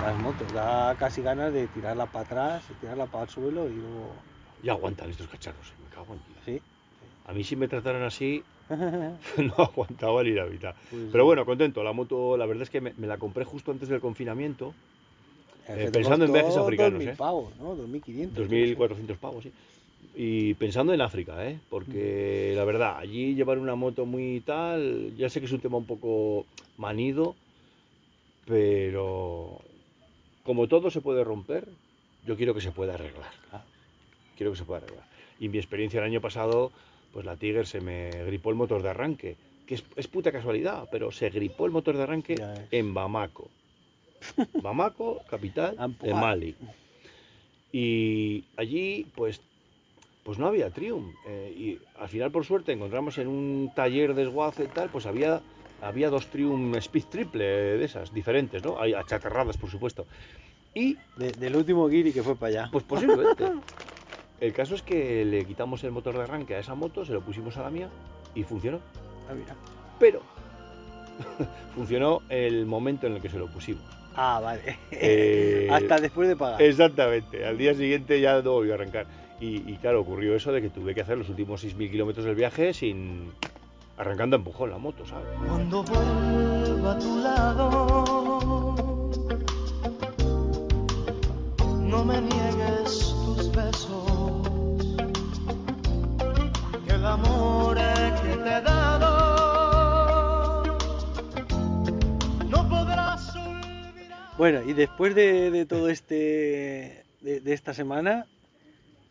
las 0.00 0.18
motos, 0.18 0.50
da 0.54 0.94
casi 0.96 1.20
ganas 1.20 1.52
de 1.52 1.68
tirarla 1.68 2.06
para 2.06 2.24
atrás, 2.24 2.64
tirarla 2.80 3.06
para 3.06 3.24
el 3.24 3.28
suelo 3.28 3.68
y 3.68 3.74
luego. 3.74 4.14
Ya 4.62 4.72
aguantan 4.72 5.10
estos 5.10 5.28
cacharros, 5.28 5.74
me 5.82 5.88
cago 5.90 6.14
en 6.14 6.20
Dios. 6.26 6.40
Sí. 6.46 6.62
A 7.26 7.32
mí 7.34 7.44
si 7.44 7.56
me 7.56 7.68
trataran 7.68 8.02
así, 8.02 8.42
no 9.36 9.54
aguantaba 9.56 10.22
ni 10.22 10.30
la 10.30 10.46
mitad. 10.46 10.74
Pues 10.90 11.08
Pero 11.10 11.24
bueno, 11.24 11.44
contento. 11.44 11.82
La 11.82 11.92
moto, 11.92 12.36
la 12.36 12.46
verdad 12.46 12.62
es 12.62 12.70
que 12.70 12.80
me, 12.80 12.92
me 12.96 13.06
la 13.06 13.18
compré 13.18 13.44
justo 13.44 13.72
antes 13.72 13.88
del 13.88 14.00
confinamiento. 14.00 14.74
Eh, 15.68 15.90
pensando 15.92 16.24
en 16.24 16.32
viajes 16.32 16.56
africanos, 16.56 17.02
2.000 17.02 17.08
¿eh? 17.08 17.14
pavos, 17.16 17.56
¿no? 17.58 17.76
2.500. 17.76 18.32
2.400 18.32 19.16
pavos, 19.16 19.44
sí. 19.44 19.52
Y 20.14 20.54
pensando 20.54 20.92
en 20.92 21.00
África, 21.00 21.46
¿eh? 21.48 21.58
Porque 21.68 22.52
la 22.56 22.64
verdad, 22.64 22.96
allí 22.98 23.34
llevar 23.34 23.58
una 23.58 23.76
moto 23.76 24.06
muy 24.06 24.40
tal, 24.40 25.14
ya 25.16 25.30
sé 25.30 25.40
que 25.40 25.46
es 25.46 25.52
un 25.52 25.60
tema 25.60 25.76
un 25.76 25.86
poco 25.86 26.46
manido, 26.76 27.36
pero 28.46 29.60
como 30.42 30.66
todo 30.66 30.90
se 30.90 31.00
puede 31.00 31.22
romper, 31.22 31.68
yo 32.26 32.36
quiero 32.36 32.54
que 32.54 32.60
se 32.60 32.72
pueda 32.72 32.94
arreglar. 32.94 33.30
Ah. 33.52 33.62
Quiero 34.36 34.52
que 34.52 34.58
se 34.58 34.64
pueda 34.64 34.78
arreglar. 34.78 35.04
Y 35.38 35.48
mi 35.48 35.58
experiencia 35.58 35.98
el 35.98 36.06
año 36.06 36.20
pasado, 36.20 36.72
pues 37.12 37.24
la 37.26 37.36
Tiger 37.36 37.66
se 37.66 37.80
me 37.80 38.10
gripó 38.26 38.50
el 38.50 38.56
motor 38.56 38.82
de 38.82 38.90
arranque, 38.90 39.36
que 39.66 39.74
es, 39.76 39.84
es 39.96 40.06
puta 40.08 40.32
casualidad, 40.32 40.88
pero 40.90 41.10
se 41.12 41.30
gripó 41.30 41.66
el 41.66 41.72
motor 41.72 41.96
de 41.96 42.02
arranque 42.02 42.34
en 42.70 42.94
Bamako. 42.94 43.48
Bamako, 44.62 45.22
capital 45.28 45.76
de. 46.02 46.14
Mali. 46.14 46.54
Y 47.72 48.44
allí, 48.56 49.06
pues, 49.14 49.40
pues 50.24 50.38
no 50.38 50.46
había 50.46 50.70
Triumph. 50.70 51.14
Eh, 51.26 51.54
y 51.56 51.78
al 51.98 52.08
final, 52.08 52.30
por 52.30 52.44
suerte, 52.44 52.72
encontramos 52.72 53.16
en 53.18 53.28
un 53.28 53.72
taller 53.74 54.14
de 54.14 54.24
desguace 54.24 54.64
y 54.64 54.68
tal, 54.68 54.90
pues 54.90 55.06
había, 55.06 55.40
había 55.80 56.10
dos 56.10 56.26
Triumph 56.26 56.76
Speed 56.76 57.04
Triple 57.04 57.44
de 57.44 57.84
esas, 57.84 58.12
diferentes, 58.12 58.62
¿no? 58.64 58.80
Hay 58.80 58.92
achatarradas, 58.94 59.56
por 59.56 59.70
supuesto. 59.70 60.06
Y, 60.74 60.96
De- 61.16 61.32
del 61.32 61.56
último 61.56 61.88
Giri 61.88 62.12
que 62.12 62.22
fue 62.22 62.36
para 62.36 62.48
allá. 62.62 62.68
pues 62.72 62.84
posiblemente. 62.84 63.44
El 64.40 64.52
caso 64.54 64.74
es 64.74 64.82
que 64.82 65.24
le 65.24 65.44
quitamos 65.44 65.84
el 65.84 65.90
motor 65.90 66.16
de 66.16 66.22
arranque 66.22 66.54
a 66.54 66.58
esa 66.58 66.74
moto, 66.74 67.04
se 67.04 67.12
lo 67.12 67.20
pusimos 67.20 67.56
a 67.58 67.62
la 67.62 67.70
mía 67.70 67.90
y 68.34 68.42
funcionó. 68.42 68.80
Ah, 69.28 69.34
mira. 69.34 69.54
Pero 69.98 70.22
funcionó 71.74 72.22
el 72.30 72.64
momento 72.64 73.06
en 73.06 73.16
el 73.16 73.22
que 73.22 73.28
se 73.28 73.38
lo 73.38 73.48
pusimos. 73.48 73.84
Ah, 74.16 74.40
vale. 74.42 74.78
Eh, 74.90 75.68
Hasta 75.72 76.00
después 76.00 76.28
de 76.28 76.36
pagar. 76.36 76.60
Exactamente, 76.62 77.44
al 77.46 77.58
día 77.58 77.74
siguiente 77.74 78.20
ya 78.20 78.40
no 78.40 78.52
volvió 78.52 78.72
a 78.72 78.76
arrancar. 78.76 79.06
Y, 79.40 79.70
y 79.70 79.76
claro, 79.76 80.00
ocurrió 80.00 80.34
eso 80.34 80.52
de 80.52 80.62
que 80.62 80.70
tuve 80.70 80.94
que 80.94 81.02
hacer 81.02 81.18
los 81.18 81.28
últimos 81.28 81.64
6.000 81.64 81.90
kilómetros 81.90 82.24
del 82.24 82.34
viaje 82.34 82.72
sin 82.74 83.32
arrancando 83.96 84.36
a 84.36 84.38
empujón 84.38 84.70
la 84.70 84.78
moto, 84.78 85.04
¿sabes? 85.04 85.26
Cuando 85.46 85.82
vuelva 85.82 86.92
a 86.92 86.98
tu 86.98 87.18
lado, 87.18 89.10
no 91.80 92.04
me 92.04 92.20
niegues 92.22 93.09
que 97.10 97.10
el 97.10 97.12
amor 97.24 97.76
que 97.76 98.36
te 98.36 98.56
he 98.56 98.62
dado 98.62 100.62
no 102.48 102.68
podrás 102.68 103.34
olvidar. 103.36 104.30
Bueno, 104.36 104.62
y 104.62 104.72
después 104.72 105.14
de, 105.14 105.50
de 105.50 105.66
todo 105.66 105.88
este. 105.88 107.04
De, 107.20 107.40
de 107.40 107.52
esta 107.52 107.74
semana, 107.74 108.26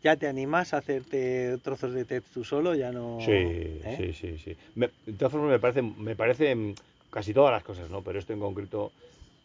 ¿ya 0.02 0.16
te 0.16 0.26
animas 0.26 0.74
a 0.74 0.78
hacerte 0.78 1.58
trozos 1.58 1.92
de 1.92 2.04
TED 2.04 2.24
tú 2.32 2.42
solo? 2.42 2.74
Ya 2.74 2.90
no. 2.90 3.18
Sí, 3.20 3.30
¿eh? 3.32 3.94
sí, 3.96 4.12
sí, 4.14 4.38
sí. 4.38 4.56
Me- 4.74 4.90
de 5.06 5.12
todas 5.12 5.32
formas, 5.32 5.50
me 5.50 5.60
parece, 5.60 5.82
me 5.82 6.16
parecen 6.16 6.74
casi 7.10 7.32
todas 7.34 7.52
las 7.52 7.62
cosas, 7.62 7.88
¿no? 7.90 8.02
Pero 8.02 8.18
esto 8.18 8.32
en 8.32 8.40
concreto 8.40 8.92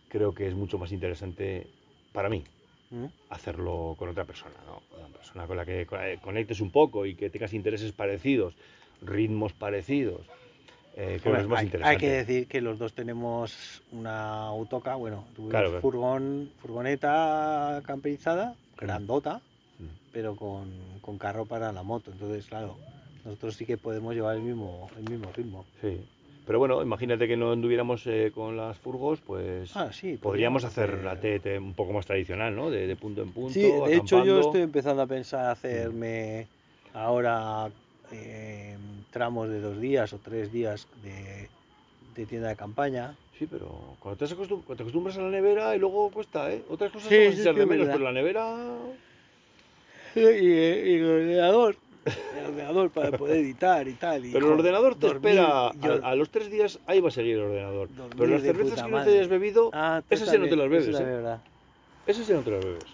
creo 0.07 0.33
que 0.33 0.47
es 0.47 0.55
mucho 0.55 0.77
más 0.79 0.91
interesante 0.91 1.67
para 2.11 2.29
mí 2.29 2.43
¿Mm? 2.91 3.05
hacerlo 3.29 3.95
con 3.97 4.09
otra 4.09 4.25
persona, 4.25 4.55
¿no? 4.65 4.81
Una 4.97 5.07
persona 5.07 5.47
con 5.47 5.57
la 5.57 5.65
que 5.65 5.81
eh, 5.81 6.19
conectes 6.21 6.61
un 6.61 6.69
poco 6.71 7.05
y 7.05 7.15
que 7.15 7.29
tengas 7.29 7.53
intereses 7.53 7.91
parecidos, 7.91 8.53
ritmos 9.01 9.53
parecidos. 9.53 10.21
Eh, 10.97 11.19
creo 11.21 11.33
Hombre, 11.33 11.33
que 11.33 11.41
es 11.41 11.47
más 11.47 11.59
hay, 11.59 11.65
interesante. 11.65 11.89
hay 11.89 11.97
que 11.97 12.09
decir 12.09 12.47
que 12.47 12.61
los 12.61 12.77
dos 12.79 12.93
tenemos 12.93 13.81
una 13.91 14.43
autoca, 14.47 14.95
bueno, 14.95 15.25
tuvimos 15.35 15.51
Claro, 15.51 15.67
claro. 15.69 15.81
furgón, 15.81 16.51
furgoneta 16.61 17.81
camperizada, 17.85 18.55
grandota, 18.77 19.41
Mm. 19.77 19.85
pero 20.13 20.35
con, 20.37 20.71
con 21.01 21.17
carro 21.17 21.45
para 21.45 21.73
la 21.73 21.83
moto. 21.83 22.09
Entonces, 22.11 22.45
claro, 22.45 22.77
nosotros 23.25 23.55
sí 23.55 23.65
que 23.65 23.75
podemos 23.77 24.13
llevar 24.15 24.37
el 24.37 24.43
mismo, 24.43 24.89
el 24.97 25.09
mismo 25.09 25.29
ritmo. 25.35 25.65
Sí. 25.81 25.99
Pero 26.45 26.59
bueno, 26.59 26.81
imagínate 26.81 27.27
que 27.27 27.37
no 27.37 27.51
anduviéramos 27.51 28.05
eh, 28.07 28.31
con 28.33 28.55
las 28.55 28.77
furgos, 28.77 29.19
pues 29.21 29.75
Ah, 29.75 29.91
sí, 29.91 30.17
podríamos 30.17 30.63
hacer 30.63 31.03
la 31.03 31.19
TT 31.19 31.57
un 31.57 31.73
poco 31.73 31.91
más 31.93 32.05
tradicional, 32.05 32.55
¿no? 32.55 32.69
De, 32.69 32.85
de 32.87 32.95
punto 32.95 33.23
en 33.23 33.31
punto. 33.31 33.51
Sí, 33.51 33.61
de 33.61 33.95
hecho 33.95 34.23
yo 34.23 34.39
estoy 34.39 34.61
empezando 34.61 35.01
a 35.01 35.07
pensar 35.07 35.49
hacerme 35.49 36.47
ahora 36.93 37.69
eh, 38.11 38.77
tramos 39.09 39.49
de 39.49 39.59
dos 39.59 39.79
días 39.81 40.13
o 40.13 40.19
tres 40.19 40.51
días 40.51 40.87
de, 41.01 41.49
de 42.15 42.25
tienda 42.25 42.49
de 42.49 42.55
campaña. 42.55 43.15
Sí, 43.39 43.47
pero 43.47 43.97
cuando 43.99 44.17
te, 44.17 44.25
acostum- 44.33 44.63
cuando 44.63 44.75
te 44.75 44.83
acostumbras 44.83 45.17
a 45.17 45.21
la 45.23 45.29
nevera 45.29 45.75
y 45.75 45.79
luego 45.79 46.09
cuesta, 46.11 46.51
¿eh? 46.51 46.61
Otras 46.69 46.91
cosas 46.91 47.09
Sí, 47.09 47.25
a 47.25 47.31
sí, 47.31 47.37
de 47.59 47.65
menos, 47.65 47.87
pero 47.87 47.99
la 47.99 48.11
nevera... 48.11 48.43
Y, 50.15 50.19
y 50.19 50.95
el 50.95 51.05
ordenador, 51.05 51.75
el 52.05 52.45
ordenador 52.45 52.91
para 52.91 53.11
poder 53.11 53.37
editar 53.37 53.87
y 53.87 53.93
tal. 53.95 54.25
y, 54.25 54.33
Pero 54.33 54.47
el 54.47 54.59
ordenador 54.59 54.95
te 54.95 55.07
dormir, 55.07 55.31
espera, 55.31 55.71
yo- 55.81 56.03
a, 56.05 56.11
a 56.11 56.15
los 56.15 56.29
tres 56.29 56.51
días 56.51 56.79
ahí 56.85 56.99
va 57.01 57.09
a 57.09 57.11
seguir 57.11 57.35
el 57.35 57.43
ordenador. 57.43 57.89
Pero 58.17 58.27
las 58.27 58.43
cervezas 58.43 58.83
que 58.83 58.89
no 58.91 59.03
te 59.03 59.09
hayas 59.11 59.27
bebido, 59.27 59.71
Ah, 59.73 60.01
esas 60.09 60.29
sí 60.29 60.37
no 60.37 60.47
te 60.47 60.55
las 60.55 60.69
bebes, 60.69 60.99
eso 62.05 62.21
¿eh? 62.21 62.25
sí 62.25 62.33
no 62.33 62.43
te 62.43 62.51
las 62.51 62.61
bebes. 62.61 62.89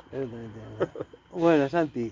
Bueno, 1.30 1.70
Santi, 1.70 2.12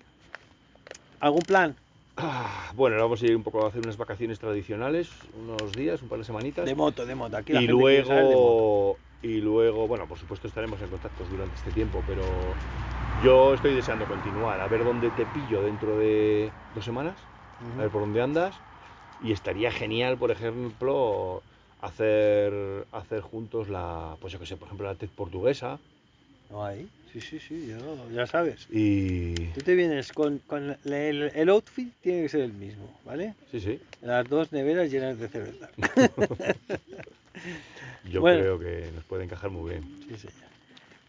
¿algún 1.19 1.41
plan? 1.43 1.75
Ah, 2.17 2.71
bueno, 2.75 2.95
ahora 2.95 3.05
vamos 3.05 3.21
a 3.21 3.27
ir 3.27 3.35
un 3.35 3.43
poco 3.43 3.63
a 3.63 3.69
hacer 3.69 3.81
unas 3.81 3.95
vacaciones 3.97 4.39
tradicionales, 4.39 5.09
unos 5.33 5.73
días, 5.73 6.01
un 6.01 6.09
par 6.09 6.19
de 6.19 6.25
semanitas. 6.25 6.65
De 6.65 6.75
moto, 6.75 7.05
de 7.05 7.15
moto. 7.15 7.37
Aquí 7.37 7.53
la 7.53 7.59
y 7.59 7.67
gente 7.67 7.73
luego 7.73 8.99
y 9.21 9.41
luego 9.41 9.87
bueno 9.87 10.07
por 10.07 10.17
supuesto 10.17 10.47
estaremos 10.47 10.81
en 10.81 10.89
contacto 10.89 11.23
durante 11.25 11.55
este 11.55 11.71
tiempo 11.71 12.03
pero 12.07 12.53
yo 13.23 13.53
estoy 13.53 13.73
deseando 13.73 14.07
continuar 14.07 14.59
a 14.61 14.67
ver 14.67 14.83
dónde 14.83 15.09
te 15.11 15.25
pillo 15.25 15.61
dentro 15.61 15.97
de 15.97 16.51
dos 16.73 16.85
semanas 16.85 17.17
a 17.77 17.81
ver 17.81 17.89
por 17.89 18.01
dónde 18.01 18.21
andas 18.21 18.59
y 19.21 19.31
estaría 19.33 19.71
genial 19.71 20.17
por 20.17 20.31
ejemplo 20.31 21.43
hacer 21.81 22.85
hacer 22.91 23.21
juntos 23.21 23.67
la 23.69 24.15
pues 24.21 24.31
yo 24.33 24.39
que 24.39 24.45
sé 24.45 24.55
por 24.55 24.67
ejemplo 24.67 24.87
la 24.87 24.95
TED 24.95 25.09
portuguesa 25.09 25.79
No 26.49 26.63
hay. 26.65 26.87
Sí, 27.11 27.21
sí, 27.21 27.39
sí, 27.39 27.67
yo- 27.67 28.09
ya 28.11 28.25
sabes. 28.27 28.67
y 28.71 29.47
Tú 29.47 29.61
te 29.61 29.73
vienes 29.75 30.11
con, 30.13 30.39
con 30.47 30.77
el, 30.85 31.31
el 31.33 31.49
outfit, 31.49 31.91
tiene 32.01 32.21
que 32.23 32.29
ser 32.29 32.41
el 32.41 32.53
mismo, 32.53 32.99
¿vale? 33.03 33.33
sí 33.51 33.59
sí 33.59 33.79
Las 34.01 34.29
dos 34.29 34.51
neveras 34.51 34.91
llenas 34.91 35.19
de 35.19 35.27
cerveza. 35.27 35.69
yo 38.11 38.21
Bueno. 38.21 38.39
creo 38.41 38.59
que 38.59 38.91
nos 38.93 39.03
puede 39.05 39.23
encajar 39.23 39.49
muy 39.49 39.71
bien 39.71 39.83
Sí. 40.17 40.27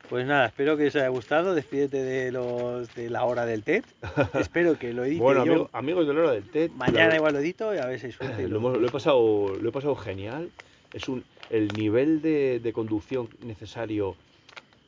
Pues 0.09 0.27
nada, 0.27 0.47
espero 0.47 0.77
que 0.77 0.89
os 0.89 0.97
haya 0.97 1.07
gustado. 1.09 1.55
Despídete 1.55 2.03
de 2.03 2.33
los 2.33 2.93
de 2.97 3.09
la 3.11 3.25
hora 3.25 3.47
del 3.47 3.63
TED. 3.63 3.85
espero 4.35 4.77
que 4.77 4.93
lo 4.93 5.05
edite 5.05 5.23
Bueno, 5.23 5.45
yo. 5.45 5.53
amigo- 5.53 5.71
amigos 5.73 6.07
de 6.09 6.15
la 6.15 6.21
hora 6.21 6.33
del 6.33 6.51
TED. 6.51 6.71
Mañana 6.73 7.15
igual 7.15 7.33
lo 7.35 7.39
edito 7.39 7.73
y 7.73 7.79
a 7.79 7.87
ver 7.87 8.01
si 8.01 8.11
suerte. 8.13 8.49
lo, 8.49 8.59
lo 8.77 8.87
he 8.87 8.91
pasado, 8.91 9.55
lo 9.61 9.69
he 9.69 9.73
pasado 9.73 9.95
genial. 9.95 10.51
Es 10.93 11.09
un, 11.09 11.23
el 11.49 11.77
nivel 11.77 12.21
de, 12.23 12.59
de 12.61 12.73
conducción 12.73 13.29
necesario, 13.45 14.17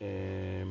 eh, 0.01 0.65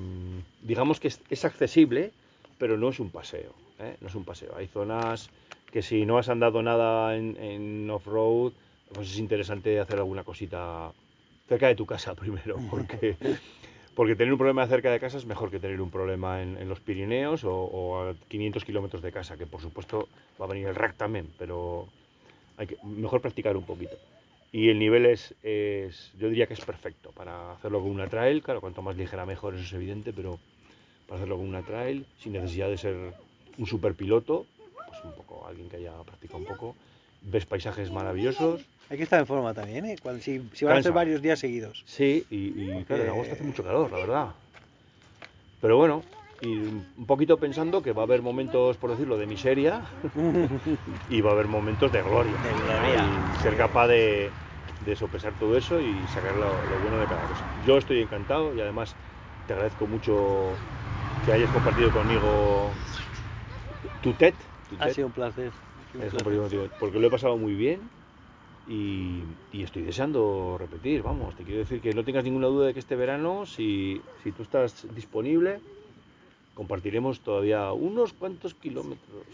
digamos 0.63 0.99
que 0.99 1.07
es, 1.07 1.21
es 1.29 1.45
accesible, 1.45 2.11
pero 2.57 2.77
no 2.77 2.89
es 2.89 2.99
un 2.99 3.09
paseo. 3.09 3.53
¿eh? 3.79 3.95
No 4.01 4.07
es 4.09 4.15
un 4.15 4.25
paseo. 4.25 4.53
Hay 4.57 4.67
zonas 4.67 5.29
que 5.71 5.81
si 5.81 6.05
no 6.05 6.17
has 6.17 6.27
andado 6.27 6.61
nada 6.61 7.15
en, 7.15 7.37
en 7.37 7.89
off-road, 7.89 8.51
pues 8.93 9.09
es 9.11 9.17
interesante 9.19 9.79
hacer 9.79 9.97
alguna 9.99 10.23
cosita 10.23 10.93
cerca 11.47 11.67
de 11.67 11.75
tu 11.75 11.85
casa 11.85 12.15
primero, 12.23 12.61
porque, 12.69 13.17
porque 13.93 14.15
tener 14.15 14.31
un 14.33 14.39
problema 14.39 14.67
cerca 14.67 14.91
de 14.91 14.99
casa 14.99 15.17
es 15.17 15.25
mejor 15.25 15.51
que 15.51 15.59
tener 15.59 15.81
un 15.81 15.91
problema 15.91 16.41
en, 16.41 16.57
en 16.57 16.69
los 16.69 16.79
Pirineos 16.81 17.43
o, 17.43 17.53
o 17.55 18.01
a 18.09 18.15
500 18.27 18.65
kilómetros 18.65 19.01
de 19.01 19.11
casa, 19.11 19.37
que 19.37 19.47
por 19.47 19.61
supuesto 19.61 20.09
va 20.39 20.45
a 20.45 20.49
venir 20.49 20.67
el 20.67 20.75
rack 20.75 20.97
también, 20.97 21.33
pero 21.37 21.87
hay 22.57 22.67
que 22.67 22.77
mejor 22.83 23.21
practicar 23.21 23.57
un 23.57 23.65
poquito. 23.65 23.97
Y 24.51 24.69
el 24.69 24.79
nivel 24.79 25.05
es, 25.05 25.35
es- 25.43 26.11
yo 26.17 26.29
diría 26.29 26.47
que 26.47 26.53
es 26.53 26.61
perfecto 26.61 27.11
para 27.13 27.53
hacerlo 27.53 27.81
con 27.81 27.89
una 27.91 28.07
trail, 28.07 28.43
claro, 28.43 28.61
cuanto 28.61 28.81
más 28.81 28.97
ligera 28.97 29.25
mejor, 29.25 29.55
eso 29.55 29.63
es 29.63 29.73
evidente, 29.73 30.13
pero 30.13 30.39
para 31.07 31.17
hacerlo 31.19 31.37
con 31.37 31.47
una 31.47 31.63
trail, 31.63 32.05
sin 32.17 32.33
necesidad 32.33 32.69
de 32.69 32.77
ser 32.77 33.13
un 33.57 33.65
super 33.65 33.95
piloto, 33.95 34.47
pues 34.85 35.03
un 35.03 35.13
poco, 35.13 35.45
alguien 35.45 35.69
que 35.69 35.77
haya 35.77 35.93
practicado 36.03 36.37
un 36.39 36.45
poco, 36.45 36.75
ves 37.21 37.45
paisajes 37.45 37.91
maravillosos, 37.91 38.67
Hay 38.89 38.97
que 38.97 39.03
estar 39.03 39.19
en 39.19 39.25
forma 39.27 39.53
también, 39.53 39.85
¿eh? 39.85 39.97
Cuando- 40.01 40.21
si, 40.21 40.41
si 40.53 40.65
van 40.65 40.77
a 40.77 40.83
ser 40.83 40.91
varios 40.91 41.21
días 41.21 41.39
seguidos. 41.39 41.83
Sí, 41.85 42.25
y, 42.29 42.79
y 42.79 42.83
claro, 42.83 43.03
en 43.03 43.09
agosto 43.09 43.33
hace 43.33 43.43
mucho 43.43 43.63
calor, 43.63 43.89
la 43.91 43.97
verdad. 43.99 44.27
Pero 45.61 45.77
bueno, 45.77 46.03
y 46.41 46.59
un 46.59 47.05
poquito 47.05 47.39
pensando 47.39 47.81
que 47.81 47.93
va 47.93 48.01
a 48.01 48.05
haber 48.05 48.21
momentos, 48.21 48.77
por 48.77 48.89
decirlo, 48.91 49.17
de 49.17 49.27
miseria 49.27 49.83
y 51.07 51.21
va 51.21 51.29
a 51.29 51.33
haber 51.33 51.47
momentos 51.47 51.91
de 51.91 52.01
gloria. 52.01 52.37
De 52.39 52.55
¿no? 52.55 52.63
gloria. 52.63 53.05
Y 53.05 53.33
ser 53.37 53.55
capaz 53.57 53.87
de, 53.87 54.33
de 54.79 54.95
sopesar 54.95 55.33
todo 55.35 55.55
eso 55.55 55.79
y 55.79 56.07
sacar 56.07 56.35
lo, 56.35 56.65
lo 56.65 56.79
bueno 56.79 56.97
de 56.97 57.07
cada 57.07 57.27
cosa. 57.27 57.45
Yo 57.63 57.77
estoy 57.77 58.01
encantado 58.01 58.55
y 58.55 58.59
además 58.61 58.95
te 59.45 59.53
agradezco 59.53 59.87
mucho 59.87 60.57
que 61.23 61.31
hayas 61.31 61.51
compartido 61.51 61.91
conmigo 61.91 62.73
tu 64.01 64.13
TED. 64.13 64.35
tu 64.67 64.75
Ha 64.79 64.89
sido 64.89 65.07
un 65.07 65.13
placer. 65.13 65.53
Porque 66.79 66.99
lo 66.99 67.07
he 67.07 67.09
pasado 67.09 67.37
muy 67.37 67.53
bien 67.53 67.79
y, 68.67 69.23
estoy 69.53 69.83
deseando 69.83 70.57
repetir, 70.57 71.01
vamos, 71.01 71.35
te 71.35 71.43
quiero 71.43 71.59
decir 71.59 71.81
que 71.81 71.93
no 71.93 72.03
tengas 72.03 72.23
ninguna 72.23 72.47
duda 72.47 72.67
de 72.67 72.73
que 72.73 72.79
este 72.79 72.95
verano, 72.95 73.45
si 73.45 74.01
tú 74.35 74.43
estás 74.43 74.87
disponible, 74.95 75.59
compartiremos 76.55 77.19
todavía 77.21 77.71
unos 77.73 78.13
cuantos 78.13 78.53
kilómetros. 78.53 79.25